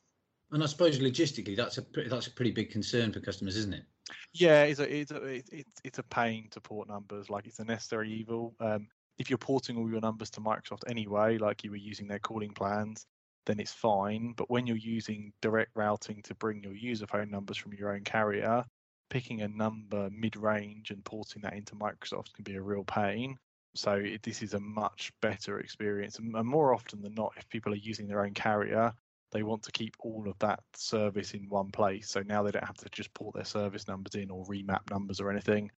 And 0.52 0.62
I 0.62 0.66
suppose 0.66 0.98
logistically, 0.98 1.56
that's 1.56 1.78
a 1.78 1.84
that's 2.08 2.26
a 2.26 2.32
pretty 2.32 2.50
big 2.50 2.70
concern 2.70 3.12
for 3.12 3.20
customers, 3.20 3.56
isn't 3.56 3.74
it? 3.74 3.84
Yeah, 4.32 4.64
it's 4.64 4.80
a 4.80 4.96
it's 4.96 5.12
a 5.12 5.24
it's 5.24 5.80
it's 5.84 5.98
a 5.98 6.02
pain 6.04 6.48
to 6.50 6.60
port 6.60 6.88
numbers. 6.88 7.30
Like 7.30 7.46
it's 7.46 7.60
a 7.60 7.64
necessary 7.64 8.12
evil. 8.12 8.54
Um, 8.58 8.88
if 9.18 9.30
you're 9.30 9.38
porting 9.38 9.76
all 9.76 9.90
your 9.90 10.00
numbers 10.00 10.30
to 10.30 10.40
Microsoft 10.40 10.88
anyway, 10.88 11.38
like 11.38 11.62
you 11.62 11.70
were 11.70 11.76
using 11.76 12.08
their 12.08 12.18
calling 12.18 12.52
plans, 12.52 13.06
then 13.46 13.60
it's 13.60 13.72
fine. 13.72 14.32
But 14.36 14.50
when 14.50 14.66
you're 14.66 14.76
using 14.76 15.32
direct 15.42 15.72
routing 15.74 16.22
to 16.22 16.34
bring 16.34 16.62
your 16.62 16.74
user 16.74 17.06
phone 17.06 17.30
numbers 17.30 17.58
from 17.58 17.74
your 17.74 17.92
own 17.92 18.02
carrier, 18.02 18.64
picking 19.10 19.42
a 19.42 19.48
number 19.48 20.08
mid-range 20.10 20.90
and 20.90 21.04
porting 21.04 21.42
that 21.42 21.52
into 21.52 21.74
Microsoft 21.74 22.32
can 22.32 22.44
be 22.44 22.54
a 22.54 22.62
real 22.62 22.84
pain. 22.84 23.36
So 23.74 23.92
it, 23.92 24.22
this 24.22 24.42
is 24.42 24.54
a 24.54 24.60
much 24.60 25.12
better 25.22 25.60
experience, 25.60 26.18
and 26.18 26.32
more 26.44 26.74
often 26.74 27.02
than 27.02 27.14
not, 27.14 27.32
if 27.36 27.48
people 27.48 27.72
are 27.72 27.76
using 27.76 28.08
their 28.08 28.24
own 28.24 28.34
carrier, 28.34 28.92
they 29.32 29.42
want 29.42 29.62
to 29.62 29.72
keep 29.72 29.96
all 30.00 30.28
of 30.28 30.38
that 30.40 30.60
service 30.74 31.34
in 31.34 31.48
one 31.48 31.70
place. 31.70 32.10
So 32.10 32.22
now 32.22 32.42
they 32.42 32.50
don't 32.50 32.64
have 32.64 32.76
to 32.78 32.88
just 32.90 33.14
port 33.14 33.34
their 33.34 33.44
service 33.44 33.86
numbers 33.86 34.16
in 34.16 34.30
or 34.30 34.44
remap 34.46 34.90
numbers 34.90 35.20
or 35.20 35.30
anything. 35.30 35.70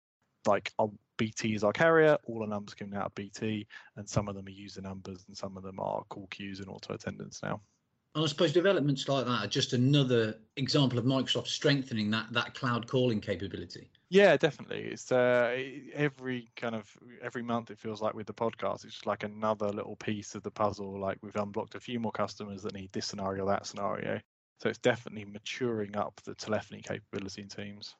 Like 0.45 0.71
oh, 0.79 0.93
BT 1.17 1.53
is 1.53 1.63
our 1.63 1.73
carrier, 1.73 2.17
all 2.23 2.39
the 2.39 2.47
numbers 2.47 2.73
coming 2.73 2.95
out 2.95 3.07
of 3.07 3.15
BT, 3.15 3.67
and 3.97 4.07
some 4.09 4.27
of 4.27 4.35
them 4.35 4.47
are 4.47 4.51
user 4.51 4.81
numbers 4.81 5.23
and 5.27 5.37
some 5.37 5.57
of 5.57 5.63
them 5.63 5.79
are 5.79 6.03
call 6.09 6.27
queues 6.27 6.59
and 6.59 6.69
auto 6.69 6.93
attendants 6.93 7.43
now. 7.43 7.61
And 8.13 8.23
I 8.23 8.27
suppose 8.27 8.51
developments 8.51 9.07
like 9.07 9.25
that 9.25 9.45
are 9.45 9.47
just 9.47 9.71
another 9.71 10.35
example 10.57 10.99
of 10.99 11.05
Microsoft 11.05 11.47
strengthening 11.47 12.11
that 12.11 12.27
that 12.33 12.53
cloud 12.53 12.87
calling 12.87 13.21
capability. 13.21 13.89
Yeah, 14.09 14.35
definitely. 14.35 14.81
It's 14.81 15.09
uh, 15.13 15.57
every 15.93 16.49
kind 16.57 16.75
of 16.75 16.91
every 17.21 17.41
month 17.41 17.71
it 17.71 17.79
feels 17.79 18.01
like 18.01 18.13
with 18.13 18.27
the 18.27 18.33
podcast, 18.33 18.83
it's 18.83 18.95
just 18.95 19.05
like 19.05 19.23
another 19.23 19.69
little 19.69 19.95
piece 19.95 20.35
of 20.35 20.43
the 20.43 20.51
puzzle. 20.51 20.99
Like 20.99 21.17
we've 21.21 21.35
unblocked 21.37 21.75
a 21.75 21.79
few 21.79 21.99
more 21.99 22.11
customers 22.11 22.63
that 22.63 22.73
need 22.73 22.91
this 22.91 23.05
scenario, 23.05 23.45
that 23.47 23.65
scenario. 23.65 24.19
So 24.61 24.67
it's 24.67 24.79
definitely 24.79 25.25
maturing 25.25 25.95
up 25.95 26.19
the 26.25 26.35
telephony 26.35 26.81
capability 26.81 27.41
in 27.41 27.47
Teams. 27.47 27.95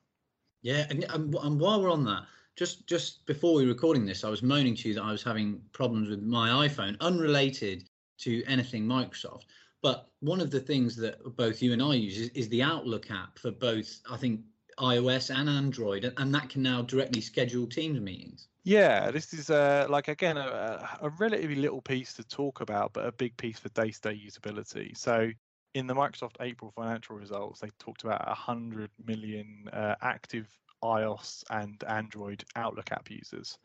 Yeah, 0.61 0.85
and, 0.89 1.05
and, 1.05 1.33
and 1.33 1.59
while 1.59 1.81
we're 1.81 1.89
on 1.89 2.03
that, 2.05 2.23
just 2.57 2.85
just 2.85 3.25
before 3.25 3.55
we 3.55 3.63
were 3.63 3.73
recording 3.73 4.05
this, 4.05 4.25
I 4.25 4.29
was 4.29 4.43
moaning 4.43 4.75
to 4.75 4.89
you 4.89 4.95
that 4.95 5.03
I 5.03 5.13
was 5.13 5.23
having 5.23 5.61
problems 5.71 6.09
with 6.09 6.21
my 6.21 6.67
iPhone, 6.67 6.99
unrelated 6.99 7.87
to 8.19 8.43
anything 8.43 8.85
Microsoft. 8.85 9.45
But 9.81 10.09
one 10.19 10.41
of 10.41 10.51
the 10.51 10.59
things 10.59 10.95
that 10.97 11.35
both 11.35 11.61
you 11.61 11.73
and 11.73 11.81
I 11.81 11.95
use 11.95 12.17
is, 12.17 12.29
is 12.29 12.49
the 12.49 12.61
Outlook 12.61 13.09
app 13.09 13.39
for 13.39 13.51
both, 13.51 13.99
I 14.09 14.17
think, 14.17 14.41
iOS 14.77 15.35
and 15.35 15.49
Android, 15.49 16.13
and 16.17 16.33
that 16.33 16.49
can 16.49 16.61
now 16.61 16.81
directly 16.81 17.21
schedule 17.21 17.67
Teams 17.67 17.99
meetings. 17.99 18.47
Yeah, 18.63 19.11
this 19.11 19.33
is 19.33 19.49
uh, 19.49 19.87
like 19.89 20.07
again 20.07 20.37
a, 20.37 20.87
a 21.01 21.09
relatively 21.09 21.55
little 21.55 21.81
piece 21.81 22.13
to 22.13 22.23
talk 22.23 22.61
about, 22.61 22.93
but 22.93 23.05
a 23.05 23.11
big 23.11 23.35
piece 23.37 23.59
for 23.59 23.69
day-to-day 23.69 24.19
usability. 24.25 24.95
So 24.95 25.31
in 25.73 25.87
the 25.87 25.95
Microsoft 25.95 26.35
April 26.39 26.71
financial 26.75 27.15
results, 27.15 27.59
they 27.59 27.69
talked 27.79 28.03
about 28.03 28.25
100 28.27 28.91
million 29.03 29.67
uh, 29.73 29.95
active 30.01 30.47
iOS 30.83 31.43
and 31.49 31.83
Android 31.87 32.43
Outlook 32.55 32.91
app 32.91 33.09
users. 33.09 33.57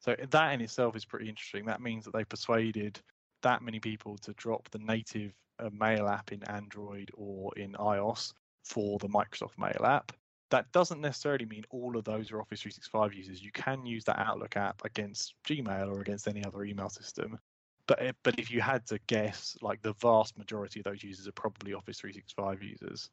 So 0.00 0.16
that 0.30 0.52
in 0.52 0.60
itself 0.60 0.96
is 0.96 1.04
pretty 1.04 1.28
interesting. 1.28 1.64
That 1.66 1.80
means 1.80 2.04
that 2.04 2.12
they 2.12 2.24
persuaded 2.24 3.00
that 3.42 3.62
many 3.62 3.80
people 3.80 4.16
to 4.18 4.32
drop 4.34 4.68
the 4.70 4.78
native 4.78 5.32
uh, 5.58 5.70
mail 5.78 6.08
app 6.08 6.32
in 6.32 6.42
Android 6.44 7.10
or 7.14 7.52
in 7.56 7.72
iOS 7.74 8.32
for 8.64 8.98
the 8.98 9.08
Microsoft 9.08 9.58
Mail 9.58 9.84
app. 9.84 10.12
That 10.50 10.70
doesn't 10.72 11.00
necessarily 11.00 11.46
mean 11.46 11.64
all 11.70 11.96
of 11.96 12.04
those 12.04 12.30
are 12.30 12.40
Office 12.40 12.60
365 12.60 13.14
users. 13.14 13.42
You 13.42 13.52
can 13.52 13.86
use 13.86 14.04
that 14.04 14.18
Outlook 14.18 14.56
app 14.56 14.84
against 14.84 15.34
Gmail 15.46 15.88
or 15.88 16.00
against 16.00 16.28
any 16.28 16.44
other 16.44 16.64
email 16.64 16.90
system. 16.90 17.38
But 17.86 18.14
but 18.22 18.38
if 18.38 18.50
you 18.50 18.60
had 18.60 18.86
to 18.86 18.98
guess, 19.06 19.56
like 19.62 19.82
the 19.82 19.94
vast 19.94 20.38
majority 20.38 20.80
of 20.80 20.84
those 20.84 21.02
users 21.02 21.26
are 21.26 21.32
probably 21.32 21.74
Office 21.74 21.98
365 22.00 22.62
users. 22.62 23.10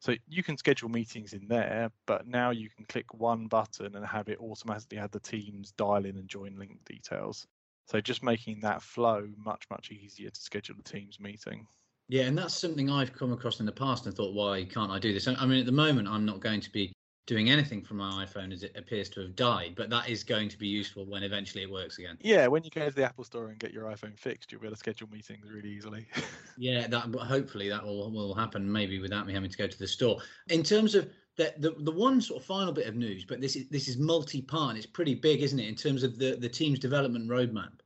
So 0.00 0.14
you 0.26 0.42
can 0.42 0.56
schedule 0.56 0.88
meetings 0.88 1.34
in 1.34 1.46
there, 1.46 1.90
but 2.06 2.26
now 2.26 2.50
you 2.50 2.70
can 2.70 2.86
click 2.86 3.12
one 3.12 3.46
button 3.46 3.94
and 3.94 4.04
have 4.04 4.28
it 4.28 4.40
automatically 4.40 4.98
add 4.98 5.12
the 5.12 5.20
Teams 5.20 5.72
dial 5.72 6.06
in 6.06 6.16
and 6.16 6.26
join 6.28 6.56
link 6.56 6.78
details. 6.86 7.46
So 7.90 8.00
just 8.00 8.22
making 8.22 8.60
that 8.60 8.82
flow 8.82 9.28
much, 9.36 9.64
much 9.68 9.90
easier 9.90 10.30
to 10.30 10.40
schedule 10.40 10.76
a 10.78 10.82
Teams 10.82 11.18
meeting. 11.18 11.66
Yeah, 12.08 12.22
and 12.22 12.38
that's 12.38 12.54
something 12.54 12.88
I've 12.88 13.12
come 13.12 13.32
across 13.32 13.58
in 13.58 13.66
the 13.66 13.72
past 13.72 14.06
and 14.06 14.14
thought, 14.14 14.32
why 14.32 14.64
can't 14.64 14.92
I 14.92 15.00
do 15.00 15.12
this? 15.12 15.26
I 15.26 15.44
mean, 15.44 15.58
at 15.58 15.66
the 15.66 15.72
moment, 15.72 16.06
I'm 16.06 16.24
not 16.24 16.38
going 16.38 16.60
to 16.60 16.70
be 16.70 16.92
doing 17.26 17.50
anything 17.50 17.82
from 17.82 17.96
my 17.96 18.24
iPhone 18.24 18.52
as 18.52 18.62
it 18.62 18.76
appears 18.76 19.08
to 19.10 19.20
have 19.22 19.34
died, 19.34 19.74
but 19.76 19.90
that 19.90 20.08
is 20.08 20.22
going 20.22 20.48
to 20.48 20.58
be 20.58 20.68
useful 20.68 21.04
when 21.04 21.24
eventually 21.24 21.64
it 21.64 21.70
works 21.70 21.98
again. 21.98 22.16
Yeah, 22.20 22.46
when 22.46 22.62
you 22.62 22.70
go 22.70 22.88
to 22.88 22.94
the 22.94 23.04
Apple 23.04 23.24
Store 23.24 23.48
and 23.48 23.58
get 23.58 23.72
your 23.72 23.84
iPhone 23.84 24.16
fixed, 24.16 24.52
you'll 24.52 24.60
be 24.60 24.68
able 24.68 24.76
to 24.76 24.78
schedule 24.78 25.08
meetings 25.10 25.50
really 25.50 25.70
easily. 25.70 26.06
yeah, 26.58 26.86
that 26.86 27.02
hopefully 27.02 27.68
that 27.68 27.84
will 27.84 28.10
will 28.12 28.34
happen 28.34 28.70
maybe 28.70 29.00
without 29.00 29.26
me 29.26 29.32
having 29.32 29.50
to 29.50 29.58
go 29.58 29.66
to 29.66 29.78
the 29.78 29.86
store. 29.86 30.18
In 30.48 30.62
terms 30.62 30.94
of 30.94 31.08
the, 31.36 31.54
the 31.58 31.74
the 31.78 31.92
one 31.92 32.20
sort 32.20 32.40
of 32.40 32.46
final 32.46 32.72
bit 32.72 32.86
of 32.86 32.96
news, 32.96 33.24
but 33.24 33.40
this 33.40 33.56
is 33.56 33.68
this 33.68 33.88
is 33.88 33.96
multi-part. 33.98 34.76
It's 34.76 34.86
pretty 34.86 35.14
big, 35.14 35.42
isn't 35.42 35.58
it, 35.58 35.68
in 35.68 35.76
terms 35.76 36.02
of 36.02 36.18
the 36.18 36.36
the 36.36 36.48
team's 36.48 36.78
development 36.78 37.28
roadmap? 37.28 37.80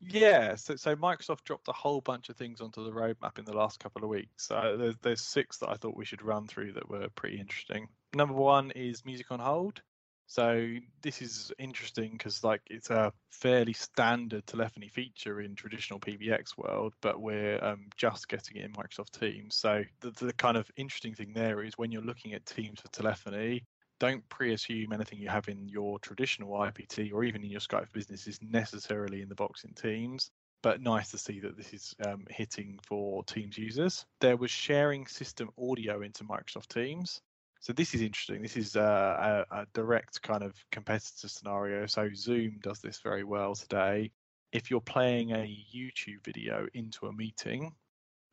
Yeah, 0.00 0.54
so, 0.54 0.76
so 0.76 0.94
Microsoft 0.94 1.42
dropped 1.42 1.66
a 1.66 1.72
whole 1.72 2.00
bunch 2.00 2.28
of 2.28 2.36
things 2.36 2.60
onto 2.60 2.84
the 2.84 2.92
roadmap 2.92 3.38
in 3.38 3.44
the 3.44 3.56
last 3.56 3.80
couple 3.80 4.04
of 4.04 4.08
weeks. 4.08 4.48
Uh, 4.48 4.76
there's, 4.78 4.94
there's 5.02 5.20
six 5.20 5.56
that 5.58 5.70
I 5.70 5.74
thought 5.74 5.96
we 5.96 6.04
should 6.04 6.22
run 6.22 6.46
through 6.46 6.74
that 6.74 6.88
were 6.88 7.08
pretty 7.16 7.40
interesting. 7.40 7.88
Number 8.14 8.34
one 8.34 8.70
is 8.72 9.04
Music 9.04 9.26
on 9.32 9.40
Hold. 9.40 9.82
So 10.30 10.74
this 11.00 11.22
is 11.22 11.50
interesting 11.58 12.12
because 12.12 12.44
like 12.44 12.60
it's 12.66 12.90
a 12.90 13.14
fairly 13.30 13.72
standard 13.72 14.46
telephony 14.46 14.88
feature 14.88 15.40
in 15.40 15.54
traditional 15.54 15.98
PBX 15.98 16.58
world, 16.58 16.92
but 17.00 17.18
we're 17.18 17.58
um, 17.64 17.86
just 17.96 18.28
getting 18.28 18.58
it 18.58 18.66
in 18.66 18.72
Microsoft 18.74 19.18
Teams. 19.18 19.56
So 19.56 19.82
the, 20.00 20.10
the 20.10 20.34
kind 20.34 20.58
of 20.58 20.70
interesting 20.76 21.14
thing 21.14 21.32
there 21.32 21.62
is 21.62 21.78
when 21.78 21.90
you're 21.90 22.02
looking 22.02 22.34
at 22.34 22.44
Teams 22.44 22.78
for 22.78 22.88
telephony, 22.88 23.64
don't 24.00 24.28
pre-assume 24.28 24.92
anything 24.92 25.18
you 25.18 25.30
have 25.30 25.48
in 25.48 25.66
your 25.66 25.98
traditional 26.00 26.50
IPT 26.50 27.10
or 27.10 27.24
even 27.24 27.42
in 27.42 27.50
your 27.50 27.60
Skype 27.60 27.86
for 27.86 27.92
Business 27.94 28.26
is 28.26 28.38
necessarily 28.42 29.22
in 29.22 29.30
the 29.30 29.34
box 29.34 29.64
in 29.64 29.72
Teams. 29.72 30.30
But 30.62 30.82
nice 30.82 31.10
to 31.12 31.18
see 31.18 31.40
that 31.40 31.56
this 31.56 31.72
is 31.72 31.94
um, 32.04 32.26
hitting 32.28 32.78
for 32.82 33.24
Teams 33.24 33.56
users. 33.56 34.04
There 34.20 34.36
was 34.36 34.50
sharing 34.50 35.06
system 35.06 35.48
audio 35.58 36.02
into 36.02 36.24
Microsoft 36.24 36.68
Teams. 36.68 37.22
So 37.68 37.74
this 37.74 37.92
is 37.92 38.00
interesting. 38.00 38.40
This 38.40 38.56
is 38.56 38.76
a, 38.76 39.44
a, 39.50 39.56
a, 39.58 39.66
direct 39.74 40.22
kind 40.22 40.42
of 40.42 40.54
competitor 40.72 41.28
scenario. 41.28 41.84
So 41.84 42.08
Zoom 42.14 42.60
does 42.62 42.78
this 42.78 42.98
very 43.00 43.24
well 43.24 43.54
today. 43.54 44.10
If 44.52 44.70
you're 44.70 44.80
playing 44.80 45.32
a 45.32 45.54
YouTube 45.76 46.24
video 46.24 46.66
into 46.72 47.08
a 47.08 47.12
meeting, 47.12 47.74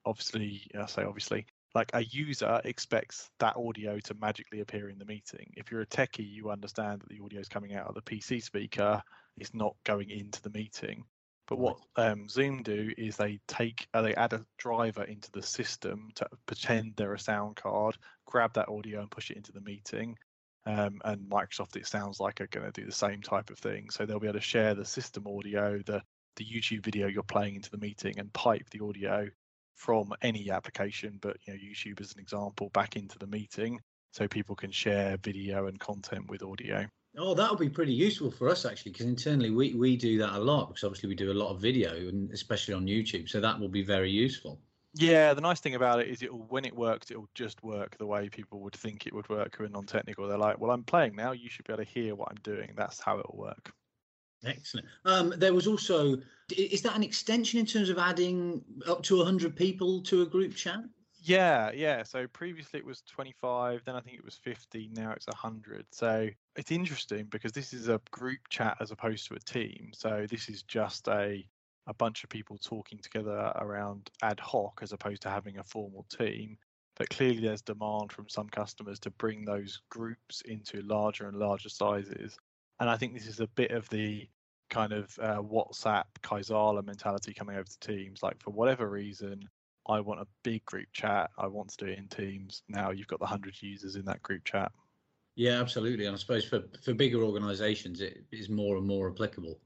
obviously, 0.05 0.61
I 0.79 0.85
say 0.85 1.03
obviously, 1.03 1.47
like 1.73 1.91
a 1.93 2.05
user 2.05 2.61
expects 2.63 3.29
that 3.39 3.57
audio 3.57 3.99
to 4.05 4.13
magically 4.13 4.61
appear 4.61 4.87
in 4.87 4.97
the 4.97 5.03
meeting. 5.03 5.51
If 5.57 5.69
you're 5.69 5.81
a 5.81 5.85
techie, 5.85 6.31
you 6.31 6.49
understand 6.49 7.01
that 7.01 7.09
the 7.09 7.21
audio 7.21 7.41
is 7.41 7.49
coming 7.49 7.75
out 7.75 7.87
of 7.87 7.95
the 7.95 8.01
PC 8.03 8.41
speaker. 8.41 9.03
It's 9.35 9.53
not 9.53 9.75
going 9.83 10.11
into 10.11 10.41
the 10.43 10.51
meeting. 10.51 11.03
But 11.47 11.59
what 11.59 11.77
um, 11.95 12.27
Zoom 12.27 12.63
do 12.63 12.91
is 12.97 13.17
they 13.17 13.39
take 13.47 13.87
uh, 13.93 14.01
they 14.01 14.15
add 14.15 14.33
a 14.33 14.45
driver 14.57 15.03
into 15.03 15.31
the 15.31 15.43
system 15.43 16.09
to 16.15 16.27
pretend 16.47 16.93
they're 16.95 17.13
a 17.13 17.19
sound 17.19 17.55
card, 17.55 17.97
grab 18.25 18.53
that 18.53 18.69
audio 18.69 19.01
and 19.01 19.11
push 19.11 19.29
it 19.29 19.37
into 19.37 19.51
the 19.51 19.61
meeting. 19.61 20.17
Um, 20.65 20.99
and 21.05 21.29
Microsoft, 21.29 21.75
it 21.75 21.85
sounds 21.85 22.19
like 22.19 22.41
are 22.41 22.47
going 22.47 22.65
to 22.65 22.81
do 22.81 22.87
the 22.87 22.91
same 22.91 23.21
type 23.21 23.51
of 23.51 23.59
thing. 23.59 23.91
So 23.91 24.05
they'll 24.05 24.19
be 24.19 24.27
able 24.27 24.39
to 24.39 24.41
share 24.41 24.73
the 24.73 24.85
system 24.85 25.27
audio, 25.27 25.79
the 25.85 26.01
the 26.37 26.45
YouTube 26.45 26.83
video 26.83 27.07
you're 27.07 27.23
playing 27.23 27.55
into 27.55 27.69
the 27.69 27.77
meeting, 27.77 28.19
and 28.19 28.33
pipe 28.33 28.69
the 28.71 28.83
audio 28.83 29.27
from 29.75 30.13
any 30.21 30.49
application, 30.49 31.19
but 31.21 31.37
you 31.45 31.53
know 31.53 31.59
YouTube 31.59 32.01
as 32.01 32.13
an 32.13 32.19
example, 32.19 32.69
back 32.73 32.95
into 32.95 33.19
the 33.19 33.27
meeting, 33.27 33.79
so 34.11 34.27
people 34.27 34.55
can 34.55 34.71
share 34.71 35.17
video 35.17 35.67
and 35.67 35.79
content 35.79 36.29
with 36.29 36.41
audio. 36.43 36.87
Oh, 37.17 37.33
that'll 37.33 37.55
be 37.55 37.69
pretty 37.69 37.93
useful 37.93 38.31
for 38.31 38.49
us 38.49 38.65
actually, 38.65 38.91
because 38.91 39.05
internally 39.05 39.49
we, 39.49 39.73
we 39.73 39.95
do 39.95 40.17
that 40.19 40.33
a 40.33 40.39
lot 40.39 40.67
because 40.67 40.83
obviously 40.83 41.09
we 41.09 41.15
do 41.15 41.31
a 41.31 41.33
lot 41.33 41.49
of 41.49 41.59
video 41.59 41.93
and 41.95 42.31
especially 42.31 42.73
on 42.73 42.85
YouTube. 42.85 43.29
So 43.29 43.39
that 43.39 43.59
will 43.59 43.69
be 43.69 43.83
very 43.83 44.11
useful. 44.11 44.59
Yeah, 44.97 45.33
the 45.33 45.41
nice 45.41 45.59
thing 45.59 45.75
about 45.75 45.99
it 45.99 46.07
is 46.07 46.21
it 46.21 46.33
when 46.33 46.63
it 46.63 46.73
works, 46.73 47.11
it 47.11 47.17
will 47.17 47.29
just 47.33 47.61
work 47.63 47.97
the 47.97 48.05
way 48.05 48.29
people 48.29 48.61
would 48.61 48.75
think 48.75 49.05
it 49.05 49.13
would 49.13 49.27
work 49.27 49.57
who 49.57 49.65
are 49.65 49.69
non-technical. 49.69 50.27
They're 50.27 50.37
like, 50.37 50.57
"Well, 50.57 50.71
I'm 50.71 50.83
playing 50.83 51.17
now. 51.17 51.33
You 51.33 51.49
should 51.49 51.67
be 51.67 51.73
able 51.73 51.83
to 51.83 51.89
hear 51.89 52.15
what 52.15 52.29
I'm 52.31 52.39
doing." 52.43 52.71
That's 52.77 53.01
how 53.01 53.19
it 53.19 53.25
will 53.29 53.39
work. 53.39 53.73
Excellent. 54.45 54.87
Um, 55.03 55.33
there 55.37 55.53
was 55.53 55.67
also 55.67 56.21
is 56.55 56.81
that 56.83 56.95
an 56.95 57.03
extension 57.03 57.59
in 57.59 57.65
terms 57.65 57.89
of 57.89 57.97
adding 57.97 58.63
up 58.87 59.01
to 59.03 59.17
100 59.17 59.55
people 59.55 60.01
to 60.03 60.21
a 60.21 60.25
group 60.25 60.55
chat? 60.55 60.79
Yeah, 61.19 61.71
yeah. 61.71 62.03
So 62.03 62.27
previously 62.27 62.79
it 62.79 62.85
was 62.85 63.01
25, 63.01 63.81
then 63.83 63.95
I 63.95 63.99
think 63.99 64.17
it 64.17 64.23
was 64.23 64.35
50, 64.35 64.91
now 64.93 65.11
it's 65.11 65.27
100. 65.27 65.87
So 65.91 66.29
it's 66.55 66.71
interesting 66.71 67.25
because 67.29 67.51
this 67.51 67.73
is 67.73 67.89
a 67.89 67.99
group 68.11 68.39
chat 68.49 68.77
as 68.79 68.91
opposed 68.91 69.27
to 69.27 69.35
a 69.35 69.39
team. 69.39 69.91
So 69.93 70.25
this 70.29 70.49
is 70.49 70.63
just 70.63 71.07
a 71.07 71.45
a 71.87 71.93
bunch 71.93 72.23
of 72.23 72.29
people 72.31 72.57
talking 72.57 72.97
together 72.97 73.51
around 73.57 74.09
ad 74.23 74.39
hoc 74.39 74.79
as 74.81 74.91
opposed 74.91 75.21
to 75.21 75.29
having 75.29 75.59
a 75.59 75.63
formal 75.63 76.03
team. 76.09 76.57
But 76.95 77.09
clearly 77.09 77.41
there's 77.41 77.61
demand 77.61 78.11
from 78.11 78.27
some 78.29 78.49
customers 78.49 78.99
to 79.01 79.11
bring 79.11 79.45
those 79.45 79.81
groups 79.89 80.41
into 80.45 80.81
larger 80.81 81.27
and 81.27 81.37
larger 81.37 81.69
sizes. 81.69 82.37
And 82.79 82.89
I 82.89 82.97
think 82.97 83.13
this 83.13 83.27
is 83.27 83.39
a 83.39 83.47
bit 83.47 83.71
of 83.71 83.87
the 83.89 84.27
kind 84.69 84.93
of 84.93 85.15
uh, 85.21 85.41
WhatsApp 85.41 86.05
Kaizala 86.23 86.83
mentality 86.83 87.33
coming 87.33 87.55
over 87.55 87.65
to 87.65 87.79
Teams. 87.79 88.23
Like 88.23 88.41
for 88.41 88.51
whatever 88.51 88.89
reason, 88.89 89.47
I 89.87 89.99
want 89.99 90.21
a 90.21 90.27
big 90.43 90.65
group 90.65 90.87
chat. 90.91 91.29
I 91.37 91.47
want 91.47 91.69
to 91.69 91.85
do 91.85 91.91
it 91.91 91.99
in 91.99 92.07
Teams. 92.07 92.63
Now 92.67 92.91
you've 92.91 93.07
got 93.07 93.19
the 93.19 93.27
hundred 93.27 93.61
users 93.61 93.95
in 93.95 94.05
that 94.05 94.23
group 94.23 94.43
chat. 94.43 94.71
Yeah, 95.35 95.59
absolutely. 95.59 96.05
And 96.05 96.15
I 96.15 96.17
suppose 96.17 96.45
for 96.45 96.63
for 96.83 96.93
bigger 96.93 97.23
organisations, 97.23 98.01
it 98.01 98.25
is 98.31 98.49
more 98.49 98.77
and 98.77 98.85
more 98.85 99.09
applicable. 99.09 99.59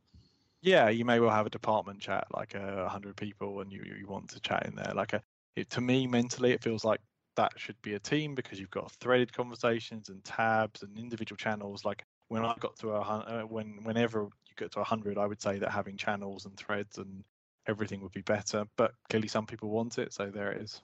Yeah, 0.61 0.89
you 0.89 1.05
may 1.05 1.19
well 1.19 1.29
have 1.29 1.45
a 1.45 1.49
department 1.49 2.01
chat 2.01 2.27
like 2.33 2.55
a 2.55 2.83
uh, 2.85 2.89
hundred 2.89 3.15
people, 3.15 3.61
and 3.61 3.71
you 3.71 3.83
you 3.99 4.07
want 4.07 4.29
to 4.31 4.39
chat 4.39 4.65
in 4.65 4.75
there. 4.75 4.93
Like 4.95 5.13
a, 5.13 5.21
it, 5.55 5.69
to 5.71 5.81
me 5.81 6.07
mentally, 6.07 6.51
it 6.51 6.63
feels 6.63 6.83
like 6.83 6.99
that 7.35 7.53
should 7.55 7.81
be 7.81 7.93
a 7.93 7.99
team 7.99 8.35
because 8.35 8.59
you've 8.59 8.71
got 8.71 8.91
threaded 8.93 9.31
conversations 9.31 10.09
and 10.09 10.23
tabs 10.25 10.83
and 10.83 10.97
individual 10.97 11.38
channels. 11.38 11.85
Like 11.85 12.03
when 12.27 12.43
I 12.43 12.55
got 12.59 12.77
to 12.79 12.91
a 12.91 12.99
uh, 13.01 13.41
when 13.43 13.79
whenever 13.83 14.23
you 14.23 14.55
get 14.57 14.71
to 14.71 14.79
a 14.79 14.81
100, 14.81 15.17
I 15.17 15.27
would 15.27 15.41
say 15.41 15.59
that 15.59 15.71
having 15.71 15.97
channels 15.97 16.45
and 16.45 16.57
threads 16.57 16.97
and 16.97 17.23
everything 17.67 18.01
would 18.01 18.11
be 18.11 18.21
better. 18.21 18.65
But 18.75 18.91
clearly, 19.09 19.27
some 19.27 19.45
people 19.45 19.69
want 19.69 19.99
it, 19.99 20.13
so 20.13 20.31
there 20.31 20.51
it 20.51 20.63
is. 20.63 20.81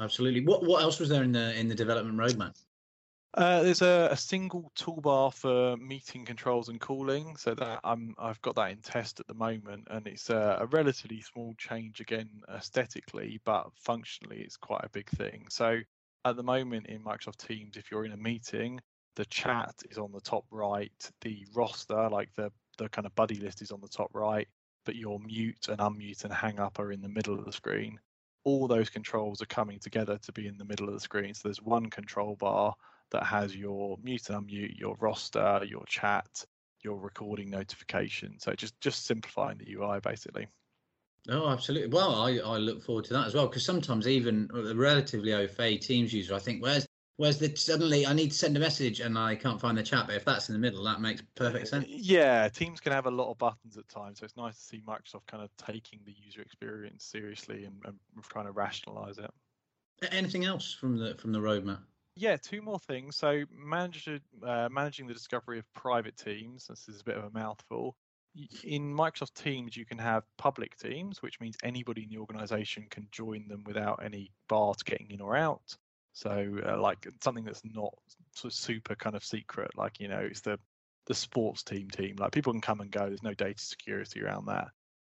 Absolutely. 0.00 0.44
What 0.44 0.64
what 0.64 0.82
else 0.82 0.98
was 0.98 1.10
there 1.10 1.22
in 1.22 1.32
the 1.32 1.54
in 1.58 1.68
the 1.68 1.74
development 1.74 2.16
roadmap? 2.18 2.56
Uh, 3.34 3.62
there's 3.62 3.80
a, 3.80 4.08
a, 4.10 4.16
single 4.16 4.70
toolbar 4.76 5.32
for 5.32 5.74
meeting 5.78 6.22
controls 6.22 6.68
and 6.68 6.78
calling, 6.78 7.34
so 7.36 7.54
that 7.54 7.80
I'm 7.82 8.14
I've 8.18 8.42
got 8.42 8.56
that 8.56 8.72
in 8.72 8.78
test 8.78 9.20
at 9.20 9.26
the 9.26 9.32
moment, 9.32 9.88
and 9.90 10.06
it's 10.06 10.28
a, 10.28 10.58
a, 10.60 10.66
relatively 10.66 11.22
small 11.22 11.54
change 11.56 12.00
again 12.00 12.28
aesthetically, 12.54 13.40
but 13.46 13.70
functionally 13.74 14.42
it's 14.42 14.58
quite 14.58 14.84
a 14.84 14.90
big 14.90 15.08
thing. 15.08 15.46
So 15.48 15.78
at 16.26 16.36
the 16.36 16.42
moment 16.42 16.88
in 16.88 17.02
Microsoft 17.02 17.38
Teams, 17.38 17.78
if 17.78 17.90
you're 17.90 18.04
in 18.04 18.12
a 18.12 18.18
meeting, 18.18 18.78
the 19.16 19.24
chat 19.24 19.74
is 19.88 19.96
on 19.96 20.12
the 20.12 20.20
top 20.20 20.44
right, 20.50 21.10
the 21.22 21.46
roster, 21.54 22.10
like 22.10 22.34
the 22.34 22.52
the 22.76 22.90
kind 22.90 23.06
of 23.06 23.14
buddy 23.14 23.36
list, 23.36 23.62
is 23.62 23.72
on 23.72 23.80
the 23.80 23.88
top 23.88 24.10
right, 24.12 24.48
but 24.84 24.94
your 24.94 25.18
mute 25.20 25.68
and 25.70 25.78
unmute 25.78 26.24
and 26.24 26.34
hang 26.34 26.58
up 26.58 26.78
are 26.78 26.92
in 26.92 27.00
the 27.00 27.08
middle 27.08 27.38
of 27.38 27.46
the 27.46 27.52
screen. 27.52 27.98
All 28.44 28.68
those 28.68 28.90
controls 28.90 29.40
are 29.40 29.46
coming 29.46 29.78
together 29.78 30.18
to 30.18 30.32
be 30.32 30.46
in 30.46 30.58
the 30.58 30.66
middle 30.66 30.88
of 30.88 30.94
the 30.94 31.00
screen. 31.00 31.32
So 31.32 31.48
there's 31.48 31.62
one 31.62 31.88
control 31.88 32.36
bar 32.36 32.74
that 33.12 33.24
has 33.24 33.54
your 33.56 33.96
mute 34.02 34.28
and 34.28 34.46
unmute, 34.46 34.78
your 34.78 34.96
roster, 35.00 35.62
your 35.66 35.84
chat, 35.86 36.44
your 36.82 36.98
recording 36.98 37.50
notification. 37.50 38.38
So 38.38 38.52
just 38.54 38.78
just 38.80 39.06
simplifying 39.06 39.58
the 39.58 39.72
UI 39.72 40.00
basically. 40.00 40.48
Oh, 41.28 41.48
absolutely. 41.48 41.88
Well, 41.88 42.16
I, 42.16 42.38
I 42.38 42.56
look 42.56 42.82
forward 42.82 43.04
to 43.06 43.12
that 43.14 43.28
as 43.28 43.34
well 43.34 43.46
because 43.46 43.64
sometimes 43.64 44.08
even 44.08 44.50
a 44.54 44.74
relatively 44.74 45.32
au 45.32 45.46
fait 45.46 45.78
Teams 45.78 46.12
user, 46.12 46.34
I 46.34 46.40
think, 46.40 46.62
where's 46.62 46.84
where's 47.16 47.38
the 47.38 47.54
suddenly 47.54 48.04
I 48.06 48.12
need 48.12 48.30
to 48.30 48.36
send 48.36 48.56
a 48.56 48.60
message 48.60 48.98
and 48.98 49.16
I 49.16 49.36
can't 49.36 49.60
find 49.60 49.78
the 49.78 49.82
chat, 49.82 50.06
but 50.06 50.16
if 50.16 50.24
that's 50.24 50.48
in 50.48 50.54
the 50.54 50.58
middle, 50.58 50.82
that 50.84 51.00
makes 51.00 51.22
perfect 51.36 51.66
uh, 51.66 51.68
sense. 51.68 51.86
Yeah, 51.88 52.48
Teams 52.48 52.80
can 52.80 52.92
have 52.92 53.06
a 53.06 53.10
lot 53.10 53.30
of 53.30 53.38
buttons 53.38 53.76
at 53.76 53.88
times, 53.88 54.18
so 54.18 54.24
it's 54.24 54.36
nice 54.36 54.56
to 54.56 54.62
see 54.62 54.82
Microsoft 54.86 55.26
kind 55.28 55.44
of 55.44 55.50
taking 55.56 56.00
the 56.04 56.14
user 56.24 56.42
experience 56.42 57.04
seriously 57.04 57.64
and, 57.64 57.76
and 57.84 57.96
trying 58.28 58.46
to 58.46 58.52
rationalize 58.52 59.18
it. 59.18 59.30
Anything 60.10 60.44
else 60.44 60.72
from 60.72 60.98
the 60.98 61.14
from 61.14 61.30
the 61.30 61.38
roadmap? 61.38 61.82
Yeah, 62.14 62.36
two 62.36 62.60
more 62.62 62.78
things. 62.78 63.16
So, 63.16 63.44
manage, 63.50 64.08
uh, 64.42 64.68
managing 64.70 65.06
the 65.06 65.14
discovery 65.14 65.58
of 65.58 65.72
private 65.72 66.16
teams. 66.16 66.66
This 66.66 66.88
is 66.88 67.00
a 67.00 67.04
bit 67.04 67.16
of 67.16 67.24
a 67.24 67.30
mouthful. 67.30 67.96
In 68.64 68.94
Microsoft 68.94 69.34
Teams, 69.34 69.76
you 69.76 69.84
can 69.84 69.98
have 69.98 70.24
public 70.38 70.76
teams, 70.76 71.20
which 71.22 71.40
means 71.40 71.56
anybody 71.62 72.02
in 72.04 72.08
the 72.08 72.18
organization 72.18 72.86
can 72.90 73.08
join 73.10 73.46
them 73.48 73.62
without 73.64 74.02
any 74.02 74.32
bar 74.48 74.74
to 74.74 74.84
getting 74.84 75.10
in 75.10 75.20
or 75.20 75.36
out. 75.36 75.76
So 76.14 76.58
uh, 76.66 76.80
like 76.80 77.06
something 77.22 77.44
that's 77.44 77.64
not 77.64 77.94
sort 78.34 78.52
of 78.52 78.58
super 78.58 78.94
kind 78.94 79.16
of 79.16 79.24
secret, 79.24 79.76
like 79.76 80.00
you 80.00 80.08
know, 80.08 80.20
it's 80.20 80.40
the 80.42 80.58
the 81.06 81.14
sports 81.14 81.62
team 81.62 81.88
team. 81.90 82.16
Like 82.16 82.32
people 82.32 82.52
can 82.52 82.60
come 82.60 82.80
and 82.80 82.90
go. 82.90 83.06
There's 83.06 83.22
no 83.22 83.34
data 83.34 83.58
security 83.60 84.22
around 84.22 84.46
that. 84.46 84.68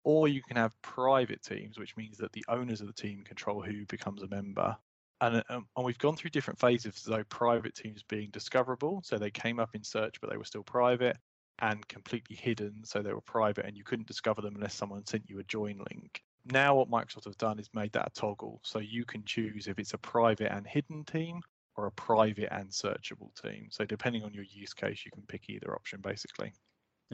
Or 0.03 0.27
you 0.27 0.41
can 0.41 0.57
have 0.57 0.79
private 0.81 1.41
teams, 1.43 1.77
which 1.79 1.95
means 1.97 2.17
that 2.17 2.31
the 2.33 2.45
owners 2.47 2.81
of 2.81 2.87
the 2.87 2.93
team 2.93 3.23
control 3.23 3.61
who 3.61 3.85
becomes 3.85 4.21
a 4.23 4.27
member. 4.27 4.77
And, 5.21 5.43
um, 5.49 5.67
and 5.75 5.85
we've 5.85 5.97
gone 5.97 6.15
through 6.15 6.29
different 6.29 6.59
phases 6.59 6.95
so 6.95 7.23
private 7.29 7.75
teams 7.75 8.03
being 8.03 8.29
discoverable. 8.31 9.01
So 9.03 9.17
they 9.17 9.31
came 9.31 9.59
up 9.59 9.73
in 9.73 9.83
search, 9.83 10.21
but 10.21 10.29
they 10.29 10.37
were 10.37 10.45
still 10.45 10.63
private 10.63 11.17
and 11.59 11.87
completely 11.87 12.35
hidden. 12.35 12.83
So 12.83 13.01
they 13.01 13.13
were 13.13 13.21
private 13.21 13.65
and 13.65 13.75
you 13.75 13.83
couldn't 13.83 14.07
discover 14.07 14.41
them 14.41 14.55
unless 14.55 14.75
someone 14.75 15.05
sent 15.05 15.29
you 15.29 15.39
a 15.39 15.43
join 15.43 15.81
link 15.91 16.21
now 16.51 16.75
what 16.75 16.89
Microsoft 16.89 17.25
have 17.25 17.37
done 17.37 17.59
is 17.59 17.69
made 17.73 17.91
that 17.93 18.07
a 18.07 18.19
toggle. 18.19 18.59
So 18.63 18.79
you 18.79 19.05
can 19.05 19.23
choose 19.25 19.67
if 19.67 19.79
it's 19.79 19.93
a 19.93 19.97
private 19.97 20.51
and 20.51 20.65
hidden 20.65 21.03
team 21.05 21.41
or 21.75 21.87
a 21.87 21.91
private 21.91 22.49
and 22.51 22.69
searchable 22.69 23.33
team. 23.41 23.67
So 23.69 23.85
depending 23.85 24.23
on 24.23 24.33
your 24.33 24.45
use 24.45 24.73
case, 24.73 25.03
you 25.05 25.11
can 25.11 25.23
pick 25.27 25.49
either 25.49 25.73
option 25.73 26.01
basically. 26.01 26.53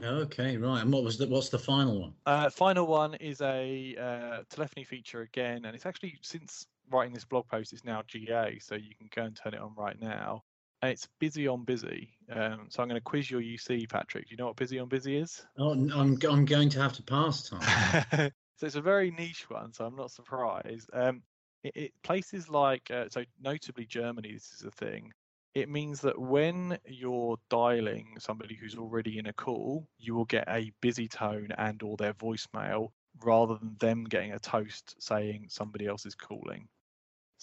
Okay, 0.02 0.56
right. 0.56 0.82
And 0.82 0.92
what 0.92 1.04
was 1.04 1.18
the 1.18 1.28
what's 1.28 1.50
the 1.50 1.58
final 1.58 2.00
one? 2.00 2.14
Uh, 2.26 2.50
final 2.50 2.86
one 2.86 3.14
is 3.14 3.40
a 3.40 3.94
uh, 3.96 4.42
telephony 4.50 4.82
feature 4.82 5.20
again, 5.20 5.66
and 5.66 5.76
it's 5.76 5.86
actually 5.86 6.18
since 6.20 6.66
writing 6.90 7.14
this 7.14 7.24
blog 7.24 7.48
post, 7.48 7.72
it's 7.72 7.84
now 7.84 8.02
GA, 8.06 8.58
so 8.60 8.74
you 8.74 8.94
can 8.96 9.08
go 9.14 9.22
and 9.22 9.36
turn 9.36 9.54
it 9.54 9.60
on 9.60 9.74
right 9.76 10.00
now. 10.00 10.42
and 10.82 10.92
it's 10.92 11.08
busy 11.18 11.48
on 11.48 11.64
busy. 11.64 12.10
Um, 12.30 12.66
so 12.68 12.82
I'm 12.82 12.88
going 12.88 13.00
to 13.00 13.04
quiz 13.04 13.30
your 13.30 13.40
UC, 13.40 13.88
Patrick. 13.88 14.26
Do 14.28 14.32
you 14.32 14.36
know 14.36 14.46
what 14.46 14.56
busy 14.56 14.78
on 14.78 14.88
busy 14.88 15.16
is? 15.16 15.44
Oh, 15.58 15.72
I'm 15.72 16.18
I'm 16.28 16.44
going 16.44 16.68
to 16.70 16.80
have 16.80 16.92
to 16.94 17.02
pass, 17.02 17.48
Tom. 17.48 17.60
so 18.56 18.66
it's 18.66 18.74
a 18.74 18.82
very 18.82 19.10
niche 19.10 19.48
one, 19.48 19.72
so 19.72 19.84
I'm 19.86 19.96
not 19.96 20.10
surprised. 20.10 20.90
Um, 20.92 21.22
it, 21.62 21.72
it, 21.76 21.92
places 22.02 22.48
like 22.48 22.90
uh, 22.90 23.08
so 23.08 23.24
notably 23.40 23.86
Germany, 23.86 24.32
this 24.32 24.52
is 24.52 24.64
a 24.66 24.70
thing. 24.70 25.12
It 25.54 25.68
means 25.68 26.00
that 26.00 26.18
when 26.18 26.78
you're 26.84 27.38
dialing 27.48 28.16
somebody 28.18 28.56
who's 28.56 28.74
already 28.74 29.18
in 29.18 29.26
a 29.26 29.32
call, 29.32 29.86
you 29.98 30.14
will 30.14 30.24
get 30.24 30.48
a 30.48 30.72
busy 30.80 31.08
tone 31.08 31.48
and 31.56 31.80
or 31.82 31.96
their 31.96 32.12
voicemail 32.14 32.88
rather 33.22 33.56
than 33.56 33.76
them 33.78 34.04
getting 34.04 34.32
a 34.32 34.38
toast 34.40 34.96
saying 34.98 35.46
somebody 35.48 35.86
else 35.86 36.06
is 36.06 36.16
calling. 36.16 36.66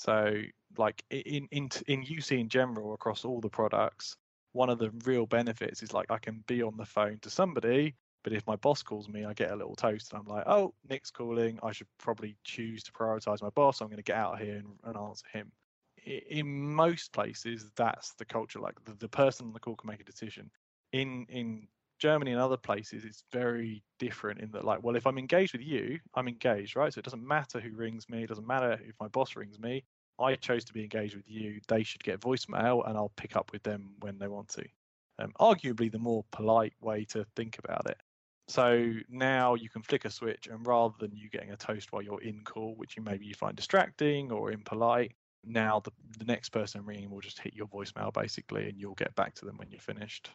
So, 0.01 0.41
like 0.77 1.03
in 1.11 1.47
in 1.51 1.69
in 1.87 2.03
UC 2.03 2.39
in 2.39 2.49
general 2.49 2.95
across 2.95 3.23
all 3.23 3.39
the 3.39 3.49
products, 3.49 4.15
one 4.53 4.71
of 4.71 4.79
the 4.79 4.89
real 5.05 5.27
benefits 5.27 5.83
is 5.83 5.93
like 5.93 6.09
I 6.09 6.17
can 6.17 6.43
be 6.47 6.63
on 6.63 6.75
the 6.75 6.85
phone 6.85 7.19
to 7.21 7.29
somebody, 7.29 7.95
but 8.23 8.33
if 8.33 8.47
my 8.47 8.55
boss 8.55 8.81
calls 8.81 9.07
me, 9.07 9.25
I 9.25 9.33
get 9.33 9.51
a 9.51 9.55
little 9.55 9.75
toast, 9.75 10.11
and 10.11 10.19
I'm 10.19 10.27
like, 10.27 10.45
oh, 10.47 10.73
Nick's 10.89 11.11
calling. 11.11 11.59
I 11.61 11.71
should 11.71 11.85
probably 11.99 12.35
choose 12.43 12.81
to 12.83 12.91
prioritize 12.91 13.43
my 13.43 13.51
boss. 13.51 13.79
I'm 13.79 13.89
going 13.89 13.97
to 13.97 14.03
get 14.03 14.17
out 14.17 14.33
of 14.33 14.39
here 14.39 14.55
and, 14.55 14.73
and 14.85 14.97
answer 14.97 15.27
him. 15.31 15.51
In 16.03 16.73
most 16.73 17.13
places, 17.13 17.69
that's 17.75 18.15
the 18.15 18.25
culture. 18.25 18.59
Like 18.59 18.83
the, 18.85 18.95
the 18.95 19.07
person 19.07 19.45
on 19.47 19.53
the 19.53 19.59
call 19.59 19.75
can 19.75 19.87
make 19.87 20.01
a 20.01 20.03
decision. 20.03 20.49
In 20.93 21.27
in 21.29 21.67
Germany 21.99 22.31
and 22.31 22.41
other 22.41 22.57
places, 22.57 23.05
it's 23.05 23.23
very 23.31 23.83
different 23.99 24.41
in 24.41 24.49
that, 24.51 24.65
like, 24.65 24.81
well, 24.81 24.95
if 24.95 25.05
I'm 25.05 25.19
engaged 25.19 25.53
with 25.53 25.61
you, 25.61 25.99
I'm 26.15 26.27
engaged, 26.27 26.75
right? 26.75 26.91
So 26.91 26.97
it 26.97 27.05
doesn't 27.05 27.25
matter 27.25 27.59
who 27.59 27.75
rings 27.75 28.09
me. 28.09 28.23
It 28.23 28.29
doesn't 28.29 28.47
matter 28.47 28.79
if 28.83 28.95
my 28.99 29.07
boss 29.09 29.35
rings 29.35 29.59
me. 29.59 29.83
I 30.21 30.35
chose 30.35 30.63
to 30.65 30.73
be 30.73 30.83
engaged 30.83 31.15
with 31.15 31.29
you. 31.29 31.59
They 31.67 31.83
should 31.83 32.03
get 32.03 32.19
voicemail, 32.19 32.87
and 32.87 32.97
I'll 32.97 33.11
pick 33.15 33.35
up 33.35 33.51
with 33.51 33.63
them 33.63 33.95
when 33.99 34.19
they 34.19 34.27
want 34.27 34.49
to. 34.49 34.65
Um, 35.19 35.31
arguably, 35.39 35.91
the 35.91 35.99
more 35.99 36.23
polite 36.31 36.73
way 36.81 37.05
to 37.05 37.25
think 37.35 37.59
about 37.59 37.89
it. 37.89 37.97
So 38.47 38.93
now 39.09 39.55
you 39.55 39.69
can 39.69 39.81
flick 39.81 40.05
a 40.05 40.09
switch, 40.09 40.47
and 40.47 40.65
rather 40.65 40.93
than 40.99 41.15
you 41.15 41.29
getting 41.29 41.51
a 41.51 41.57
toast 41.57 41.91
while 41.91 42.01
you're 42.01 42.21
in 42.21 42.41
call, 42.43 42.75
which 42.75 42.97
you 42.97 43.03
maybe 43.03 43.25
you 43.25 43.33
find 43.33 43.55
distracting 43.55 44.31
or 44.31 44.51
impolite, 44.51 45.13
now 45.43 45.79
the, 45.79 45.91
the 46.19 46.25
next 46.25 46.49
person 46.49 46.85
ringing 46.85 47.09
will 47.09 47.21
just 47.21 47.39
hit 47.39 47.53
your 47.53 47.67
voicemail 47.67 48.13
basically, 48.13 48.67
and 48.67 48.77
you'll 48.77 48.95
get 48.95 49.15
back 49.15 49.33
to 49.35 49.45
them 49.45 49.57
when 49.57 49.69
you're 49.69 49.79
finished. 49.79 50.29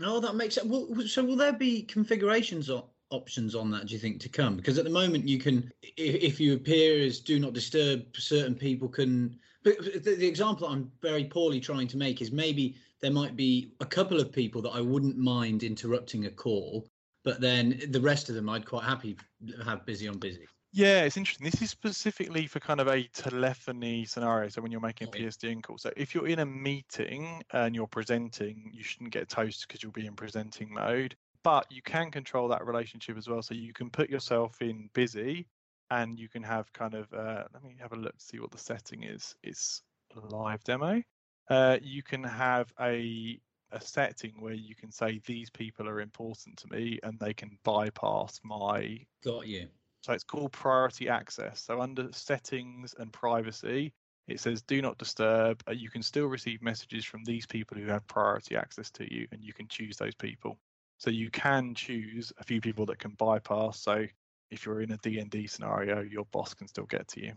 Oh, 0.00 0.20
that 0.20 0.34
makes 0.34 0.56
sense. 0.56 0.66
Well, 0.66 1.06
so 1.06 1.24
will 1.24 1.36
there 1.36 1.52
be 1.52 1.82
configurations 1.82 2.68
or 2.68 2.84
options 3.10 3.54
on 3.54 3.70
that? 3.70 3.86
Do 3.86 3.94
you 3.94 4.00
think 4.00 4.20
to 4.20 4.28
come? 4.28 4.56
Because 4.56 4.78
at 4.78 4.84
the 4.84 4.90
moment 4.90 5.28
you 5.28 5.38
can, 5.38 5.70
if, 5.82 6.14
if 6.22 6.40
you 6.40 6.54
appear 6.54 7.04
as 7.04 7.20
do 7.20 7.38
not 7.38 7.52
disturb, 7.52 8.04
certain 8.16 8.54
people 8.54 8.88
can. 8.88 9.38
But 9.62 9.78
the, 10.04 10.16
the 10.16 10.26
example 10.26 10.68
I'm 10.68 10.90
very 11.00 11.24
poorly 11.24 11.60
trying 11.60 11.88
to 11.88 11.96
make 11.96 12.20
is 12.20 12.30
maybe 12.30 12.76
there 13.00 13.10
might 13.10 13.36
be 13.36 13.72
a 13.80 13.86
couple 13.86 14.20
of 14.20 14.32
people 14.32 14.62
that 14.62 14.70
I 14.70 14.80
wouldn't 14.80 15.16
mind 15.16 15.62
interrupting 15.62 16.26
a 16.26 16.30
call, 16.30 16.86
but 17.22 17.40
then 17.40 17.80
the 17.90 18.00
rest 18.00 18.28
of 18.28 18.34
them 18.34 18.48
I'd 18.48 18.66
quite 18.66 18.84
happy 18.84 19.16
have 19.64 19.86
busy 19.86 20.08
on 20.08 20.18
busy. 20.18 20.46
Yeah, 20.76 21.04
it's 21.04 21.16
interesting. 21.16 21.44
This 21.44 21.62
is 21.62 21.70
specifically 21.70 22.48
for 22.48 22.58
kind 22.58 22.80
of 22.80 22.88
a 22.88 23.04
telephony 23.14 24.04
scenario. 24.06 24.48
So 24.48 24.60
when 24.60 24.72
you're 24.72 24.80
making 24.80 25.06
a 25.06 25.10
PSTN 25.12 25.62
call, 25.62 25.78
so 25.78 25.92
if 25.96 26.12
you're 26.14 26.26
in 26.26 26.40
a 26.40 26.46
meeting 26.46 27.44
and 27.52 27.76
you're 27.76 27.86
presenting, 27.86 28.72
you 28.74 28.82
shouldn't 28.82 29.12
get 29.12 29.28
toast 29.28 29.66
because 29.68 29.84
you'll 29.84 29.92
be 29.92 30.06
in 30.06 30.16
presenting 30.16 30.74
mode. 30.74 31.14
But 31.44 31.70
you 31.70 31.82
can 31.82 32.10
control 32.10 32.48
that 32.48 32.66
relationship 32.66 33.16
as 33.16 33.28
well. 33.28 33.42
So 33.42 33.54
you 33.54 33.72
can 33.72 33.90
put 33.90 34.10
yourself 34.10 34.60
in 34.60 34.90
busy, 34.94 35.46
and 35.90 36.18
you 36.18 36.28
can 36.28 36.42
have 36.42 36.72
kind 36.72 36.94
of. 36.94 37.12
Uh, 37.12 37.44
let 37.52 37.62
me 37.62 37.76
have 37.80 37.92
a 37.92 37.96
look 37.96 38.16
to 38.18 38.24
see 38.24 38.40
what 38.40 38.50
the 38.50 38.58
setting 38.58 39.04
is. 39.04 39.36
It's 39.42 39.82
live 40.30 40.64
demo. 40.64 41.02
Uh, 41.48 41.78
you 41.82 42.02
can 42.02 42.24
have 42.24 42.72
a 42.80 43.38
a 43.72 43.80
setting 43.80 44.34
where 44.38 44.54
you 44.54 44.74
can 44.74 44.90
say 44.90 45.20
these 45.26 45.50
people 45.50 45.88
are 45.88 46.00
important 46.00 46.56
to 46.56 46.68
me 46.68 46.98
and 47.02 47.18
they 47.18 47.34
can 47.34 47.58
bypass 47.64 48.40
my 48.44 49.00
got 49.24 49.48
you 49.48 49.66
so 50.04 50.12
it's 50.12 50.22
called 50.22 50.52
priority 50.52 51.08
access. 51.08 51.62
So 51.62 51.80
under 51.80 52.12
settings 52.12 52.94
and 52.98 53.10
privacy, 53.10 53.94
it 54.28 54.38
says 54.38 54.60
do 54.60 54.82
not 54.82 54.98
disturb. 54.98 55.62
Uh, 55.66 55.72
you 55.72 55.88
can 55.88 56.02
still 56.02 56.26
receive 56.26 56.60
messages 56.60 57.06
from 57.06 57.24
these 57.24 57.46
people 57.46 57.78
who 57.78 57.86
have 57.86 58.06
priority 58.06 58.54
access 58.54 58.90
to 58.90 59.10
you, 59.10 59.26
and 59.32 59.42
you 59.42 59.54
can 59.54 59.66
choose 59.66 59.96
those 59.96 60.14
people. 60.14 60.58
So 61.04 61.10
you 61.10 61.28
can 61.28 61.74
choose 61.74 62.32
a 62.38 62.44
few 62.44 62.62
people 62.62 62.86
that 62.86 62.98
can 62.98 63.10
bypass. 63.18 63.78
So 63.78 64.06
if 64.50 64.64
you're 64.64 64.80
in 64.80 64.92
a 64.92 64.96
D&D 64.96 65.46
scenario, 65.48 66.00
your 66.00 66.24
boss 66.32 66.54
can 66.54 66.66
still 66.66 66.86
get 66.86 67.06
to 67.08 67.20
you. 67.20 67.32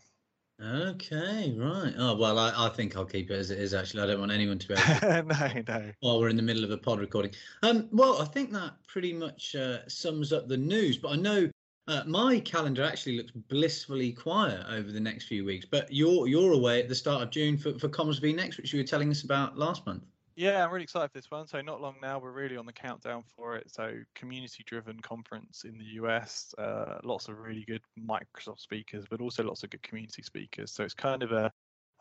Okay, 0.64 1.54
right. 1.60 1.94
Oh 1.98 2.16
well, 2.16 2.40
I, 2.40 2.54
I 2.56 2.70
think 2.70 2.96
I'll 2.96 3.04
keep 3.04 3.30
it 3.30 3.34
as 3.34 3.52
it 3.52 3.60
is. 3.60 3.74
Actually, 3.74 4.04
I 4.04 4.06
don't 4.06 4.22
want 4.22 4.32
anyone 4.32 4.58
to 4.58 4.68
be. 4.70 4.74
Able 4.74 5.00
to... 5.02 5.64
no, 5.68 5.80
no. 5.80 5.92
While 6.00 6.22
we're 6.22 6.30
in 6.30 6.38
the 6.38 6.42
middle 6.42 6.64
of 6.64 6.72
a 6.72 6.78
pod 6.78 7.02
recording. 7.02 7.32
Um. 7.62 7.90
Well, 7.92 8.22
I 8.22 8.26
think 8.26 8.54
that 8.54 8.76
pretty 8.88 9.12
much 9.12 9.54
uh, 9.54 9.80
sums 9.90 10.32
up 10.32 10.48
the 10.48 10.56
news. 10.56 10.98
But 10.98 11.10
I 11.10 11.16
know 11.18 11.52
uh, 11.90 12.04
my 12.08 12.40
calendar 12.40 12.86
actually 12.86 13.18
looks 13.18 13.32
blissfully 13.32 14.14
quiet 14.14 14.66
over 14.70 14.94
the 14.94 15.00
next 15.00 15.26
few 15.26 15.44
weeks, 15.44 15.66
but 15.70 15.92
you're 15.92 16.28
you're 16.28 16.54
away 16.54 16.82
at 16.82 16.88
the 16.88 16.96
start 16.96 17.22
of 17.22 17.32
June 17.32 17.58
for, 17.58 17.78
for 17.78 17.90
Comms 17.90 18.22
vNext, 18.22 18.56
which 18.56 18.72
you 18.72 18.80
were 18.80 18.88
telling 18.88 19.12
us 19.12 19.24
about 19.24 19.58
last 19.58 19.86
month. 19.86 20.04
Yeah, 20.38 20.64
I'm 20.64 20.72
really 20.72 20.84
excited 20.84 21.12
for 21.12 21.18
this 21.18 21.32
one. 21.32 21.48
So 21.48 21.62
not 21.62 21.82
long 21.82 21.96
now, 22.00 22.20
we're 22.20 22.32
really 22.32 22.58
on 22.58 22.68
the 22.68 22.72
countdown 22.72 23.24
for 23.36 23.56
it. 23.56 23.72
So 23.74 23.96
community-driven 24.14 25.00
conference 25.00 25.64
in 25.64 25.80
the 25.80 25.86
US, 26.02 26.54
uh, 26.60 27.00
lots 27.04 27.28
of 27.28 27.40
really 27.40 27.66
good 27.66 27.82
Microsoft 28.00 28.60
speakers, 28.60 29.06
but 29.10 29.20
also 29.20 29.44
lots 29.44 29.64
of 29.64 29.72
good 29.72 29.82
community 29.82 30.22
speakers. 30.22 30.72
So 30.72 30.84
it's 30.84 30.94
kind 30.94 31.24
of 31.24 31.32
a 31.32 31.52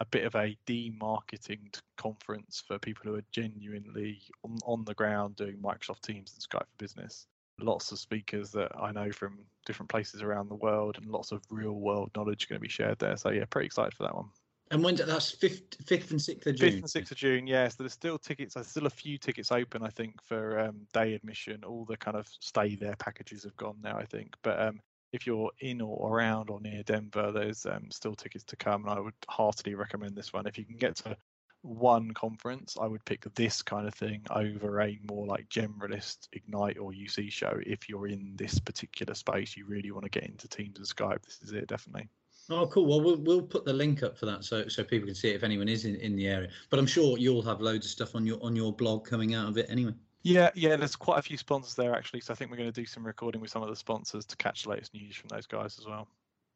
a 0.00 0.04
bit 0.04 0.24
of 0.24 0.34
a 0.34 0.54
demarketing 0.66 1.80
conference 1.96 2.62
for 2.68 2.78
people 2.78 3.10
who 3.10 3.16
are 3.16 3.24
genuinely 3.32 4.20
on, 4.44 4.58
on 4.66 4.84
the 4.84 4.92
ground 4.92 5.36
doing 5.36 5.56
Microsoft 5.56 6.02
Teams 6.02 6.34
and 6.34 6.42
Skype 6.42 6.66
for 6.68 6.76
Business 6.76 7.26
lots 7.60 7.90
of 7.92 7.98
speakers 7.98 8.50
that 8.52 8.70
I 8.78 8.92
know 8.92 9.10
from 9.10 9.38
different 9.64 9.88
places 9.88 10.22
around 10.22 10.48
the 10.50 10.56
world, 10.56 10.98
and 10.98 11.06
lots 11.06 11.32
of 11.32 11.42
real 11.50 11.72
world 11.72 12.10
knowledge 12.14 12.48
going 12.48 12.58
to 12.58 12.62
be 12.62 12.68
shared 12.68 12.98
there. 12.98 13.16
So 13.16 13.30
yeah, 13.30 13.44
pretty 13.48 13.66
excited 13.66 13.94
for 13.94 14.02
that 14.02 14.14
one. 14.14 14.28
And 14.70 14.82
when 14.82 14.96
that's 14.96 15.30
fifth, 15.30 15.76
fifth 15.86 16.10
and 16.10 16.20
sixth 16.20 16.46
of 16.46 16.56
June. 16.56 16.70
Fifth 16.70 16.80
and 16.80 16.90
sixth 16.90 17.12
of 17.12 17.18
June, 17.18 17.46
yes. 17.46 17.76
There's 17.76 17.92
still 17.92 18.18
tickets. 18.18 18.54
There's 18.54 18.66
still 18.66 18.86
a 18.86 18.90
few 18.90 19.16
tickets 19.16 19.52
open, 19.52 19.82
I 19.82 19.90
think, 19.90 20.20
for 20.22 20.58
um, 20.58 20.86
day 20.92 21.14
admission. 21.14 21.62
All 21.64 21.84
the 21.84 21.96
kind 21.96 22.16
of 22.16 22.26
stay 22.40 22.74
there 22.74 22.96
packages 22.96 23.44
have 23.44 23.56
gone 23.56 23.76
now, 23.82 23.96
I 23.96 24.04
think. 24.04 24.34
But 24.42 24.60
um, 24.60 24.80
if 25.12 25.26
you're 25.26 25.52
in 25.60 25.80
or 25.80 26.16
around 26.16 26.50
or 26.50 26.60
near 26.60 26.82
Denver, 26.82 27.30
there's 27.30 27.64
um, 27.64 27.90
still 27.90 28.16
tickets 28.16 28.44
to 28.44 28.56
come, 28.56 28.82
and 28.82 28.90
I 28.90 29.00
would 29.00 29.14
heartily 29.28 29.74
recommend 29.76 30.16
this 30.16 30.32
one. 30.32 30.46
If 30.46 30.58
you 30.58 30.64
can 30.64 30.76
get 30.76 30.96
to 30.96 31.16
one 31.62 32.12
conference, 32.12 32.76
I 32.80 32.86
would 32.86 33.04
pick 33.04 33.24
this 33.34 33.62
kind 33.62 33.86
of 33.86 33.94
thing 33.94 34.22
over 34.30 34.80
a 34.80 34.98
more 35.08 35.26
like 35.26 35.48
generalist 35.48 36.28
Ignite 36.32 36.78
or 36.78 36.92
UC 36.92 37.30
show. 37.30 37.58
If 37.64 37.88
you're 37.88 38.08
in 38.08 38.34
this 38.36 38.58
particular 38.58 39.14
space, 39.14 39.56
you 39.56 39.64
really 39.66 39.90
want 39.90 40.04
to 40.04 40.10
get 40.10 40.28
into 40.28 40.48
Teams 40.48 40.78
and 40.78 40.86
Skype. 40.86 41.22
This 41.24 41.40
is 41.42 41.52
it, 41.52 41.68
definitely. 41.68 42.08
Oh, 42.48 42.66
cool. 42.66 42.86
Well, 42.86 43.00
we'll 43.00 43.16
we'll 43.16 43.42
put 43.42 43.64
the 43.64 43.72
link 43.72 44.02
up 44.02 44.16
for 44.16 44.26
that 44.26 44.44
so 44.44 44.68
so 44.68 44.84
people 44.84 45.06
can 45.06 45.14
see 45.14 45.30
it 45.30 45.36
if 45.36 45.42
anyone 45.42 45.68
is 45.68 45.84
in, 45.84 45.96
in 45.96 46.14
the 46.14 46.28
area. 46.28 46.48
But 46.70 46.78
I'm 46.78 46.86
sure 46.86 47.18
you'll 47.18 47.42
have 47.42 47.60
loads 47.60 47.86
of 47.86 47.90
stuff 47.90 48.14
on 48.14 48.26
your 48.26 48.38
on 48.42 48.54
your 48.54 48.72
blog 48.72 49.04
coming 49.06 49.34
out 49.34 49.48
of 49.48 49.58
it 49.58 49.66
anyway. 49.68 49.92
Yeah, 50.22 50.50
yeah. 50.54 50.76
There's 50.76 50.96
quite 50.96 51.18
a 51.18 51.22
few 51.22 51.36
sponsors 51.36 51.74
there 51.74 51.94
actually, 51.94 52.20
so 52.20 52.32
I 52.32 52.36
think 52.36 52.50
we're 52.50 52.56
going 52.56 52.72
to 52.72 52.80
do 52.80 52.86
some 52.86 53.04
recording 53.04 53.40
with 53.40 53.50
some 53.50 53.62
of 53.62 53.68
the 53.68 53.76
sponsors 53.76 54.24
to 54.26 54.36
catch 54.36 54.64
the 54.64 54.70
latest 54.70 54.94
news 54.94 55.16
from 55.16 55.28
those 55.28 55.46
guys 55.46 55.78
as 55.78 55.86
well. 55.86 56.08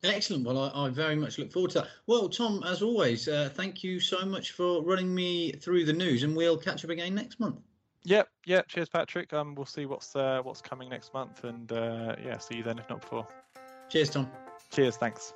Excellent. 0.02 0.46
Well, 0.46 0.58
I, 0.58 0.86
I, 0.86 0.88
very 0.88 1.14
much 1.14 1.38
look 1.38 1.52
forward 1.52 1.72
to 1.72 1.80
that. 1.80 1.88
Well, 2.06 2.28
Tom, 2.28 2.62
as 2.64 2.80
always, 2.80 3.28
uh, 3.28 3.50
thank 3.52 3.84
you 3.84 4.00
so 4.00 4.24
much 4.24 4.52
for 4.52 4.82
running 4.82 5.14
me 5.14 5.52
through 5.52 5.84
the 5.84 5.92
news, 5.92 6.22
and 6.22 6.34
we'll 6.34 6.56
catch 6.56 6.84
up 6.84 6.90
again 6.90 7.14
next 7.14 7.38
month. 7.38 7.60
Yep, 8.04 8.28
yep. 8.46 8.66
Cheers, 8.68 8.88
Patrick. 8.88 9.32
Um, 9.34 9.54
we'll 9.54 9.66
see 9.66 9.84
what's 9.84 10.16
uh, 10.16 10.40
what's 10.42 10.62
coming 10.62 10.88
next 10.88 11.12
month, 11.12 11.44
and 11.44 11.70
uh, 11.70 12.16
yeah, 12.24 12.38
see 12.38 12.56
you 12.56 12.62
then 12.62 12.78
if 12.78 12.88
not 12.88 13.02
before. 13.02 13.28
Cheers, 13.90 14.10
Tom. 14.10 14.30
Cheers. 14.70 14.96
Thanks. 14.96 15.34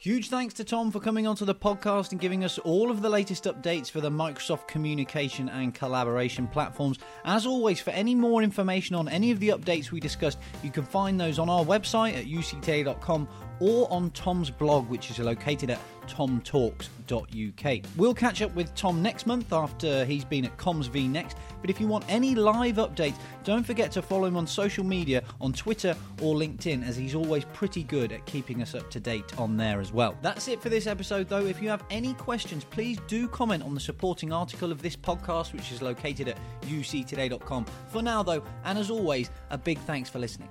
Huge 0.00 0.28
thanks 0.28 0.52
to 0.54 0.64
Tom 0.64 0.90
for 0.90 1.00
coming 1.00 1.26
onto 1.26 1.46
the 1.46 1.54
podcast 1.54 2.10
and 2.10 2.20
giving 2.20 2.44
us 2.44 2.58
all 2.58 2.90
of 2.90 3.00
the 3.00 3.08
latest 3.08 3.44
updates 3.44 3.90
for 3.90 4.02
the 4.02 4.10
Microsoft 4.10 4.68
communication 4.68 5.48
and 5.48 5.72
collaboration 5.72 6.46
platforms. 6.46 6.98
As 7.24 7.46
always, 7.46 7.80
for 7.80 7.90
any 7.90 8.14
more 8.14 8.42
information 8.42 8.96
on 8.96 9.08
any 9.08 9.30
of 9.30 9.40
the 9.40 9.48
updates 9.50 9.92
we 9.92 10.00
discussed, 10.00 10.38
you 10.62 10.70
can 10.70 10.84
find 10.84 11.18
those 11.18 11.38
on 11.38 11.48
our 11.48 11.64
website 11.64 12.18
at 12.18 12.26
uctoday.com 12.26 13.28
or 13.60 13.90
on 13.90 14.10
Tom's 14.10 14.50
blog, 14.50 14.88
which 14.88 15.10
is 15.10 15.18
located 15.18 15.70
at 15.70 15.78
tomtalks.uk. 16.06 17.84
We'll 17.96 18.14
catch 18.14 18.42
up 18.42 18.54
with 18.54 18.74
Tom 18.74 19.02
next 19.02 19.26
month 19.26 19.52
after 19.52 20.04
he's 20.04 20.24
been 20.24 20.44
at 20.44 20.56
Comms 20.56 20.88
vNext. 20.88 21.34
But 21.60 21.70
if 21.70 21.80
you 21.80 21.86
want 21.86 22.04
any 22.08 22.34
live 22.34 22.76
updates, 22.76 23.16
don't 23.42 23.64
forget 23.64 23.90
to 23.92 24.02
follow 24.02 24.26
him 24.26 24.36
on 24.36 24.46
social 24.46 24.84
media 24.84 25.22
on 25.40 25.52
Twitter 25.52 25.96
or 26.20 26.34
LinkedIn, 26.34 26.86
as 26.86 26.96
he's 26.96 27.14
always 27.14 27.44
pretty 27.52 27.82
good 27.82 28.12
at 28.12 28.24
keeping 28.26 28.62
us 28.62 28.74
up 28.74 28.90
to 28.90 29.00
date 29.00 29.38
on 29.38 29.56
there 29.56 29.80
as 29.80 29.92
well. 29.92 30.16
That's 30.22 30.48
it 30.48 30.60
for 30.60 30.68
this 30.68 30.86
episode, 30.86 31.28
though. 31.28 31.46
If 31.46 31.62
you 31.62 31.68
have 31.68 31.84
any 31.90 32.14
questions, 32.14 32.64
please 32.64 32.98
do 33.06 33.28
comment 33.28 33.62
on 33.62 33.74
the 33.74 33.80
supporting 33.80 34.32
article 34.32 34.72
of 34.72 34.82
this 34.82 34.96
podcast, 34.96 35.52
which 35.52 35.72
is 35.72 35.80
located 35.82 36.28
at 36.28 36.38
uctoday.com. 36.62 37.66
For 37.88 38.02
now, 38.02 38.22
though, 38.22 38.42
and 38.64 38.78
as 38.78 38.90
always, 38.90 39.30
a 39.50 39.58
big 39.58 39.78
thanks 39.80 40.10
for 40.10 40.18
listening. 40.18 40.48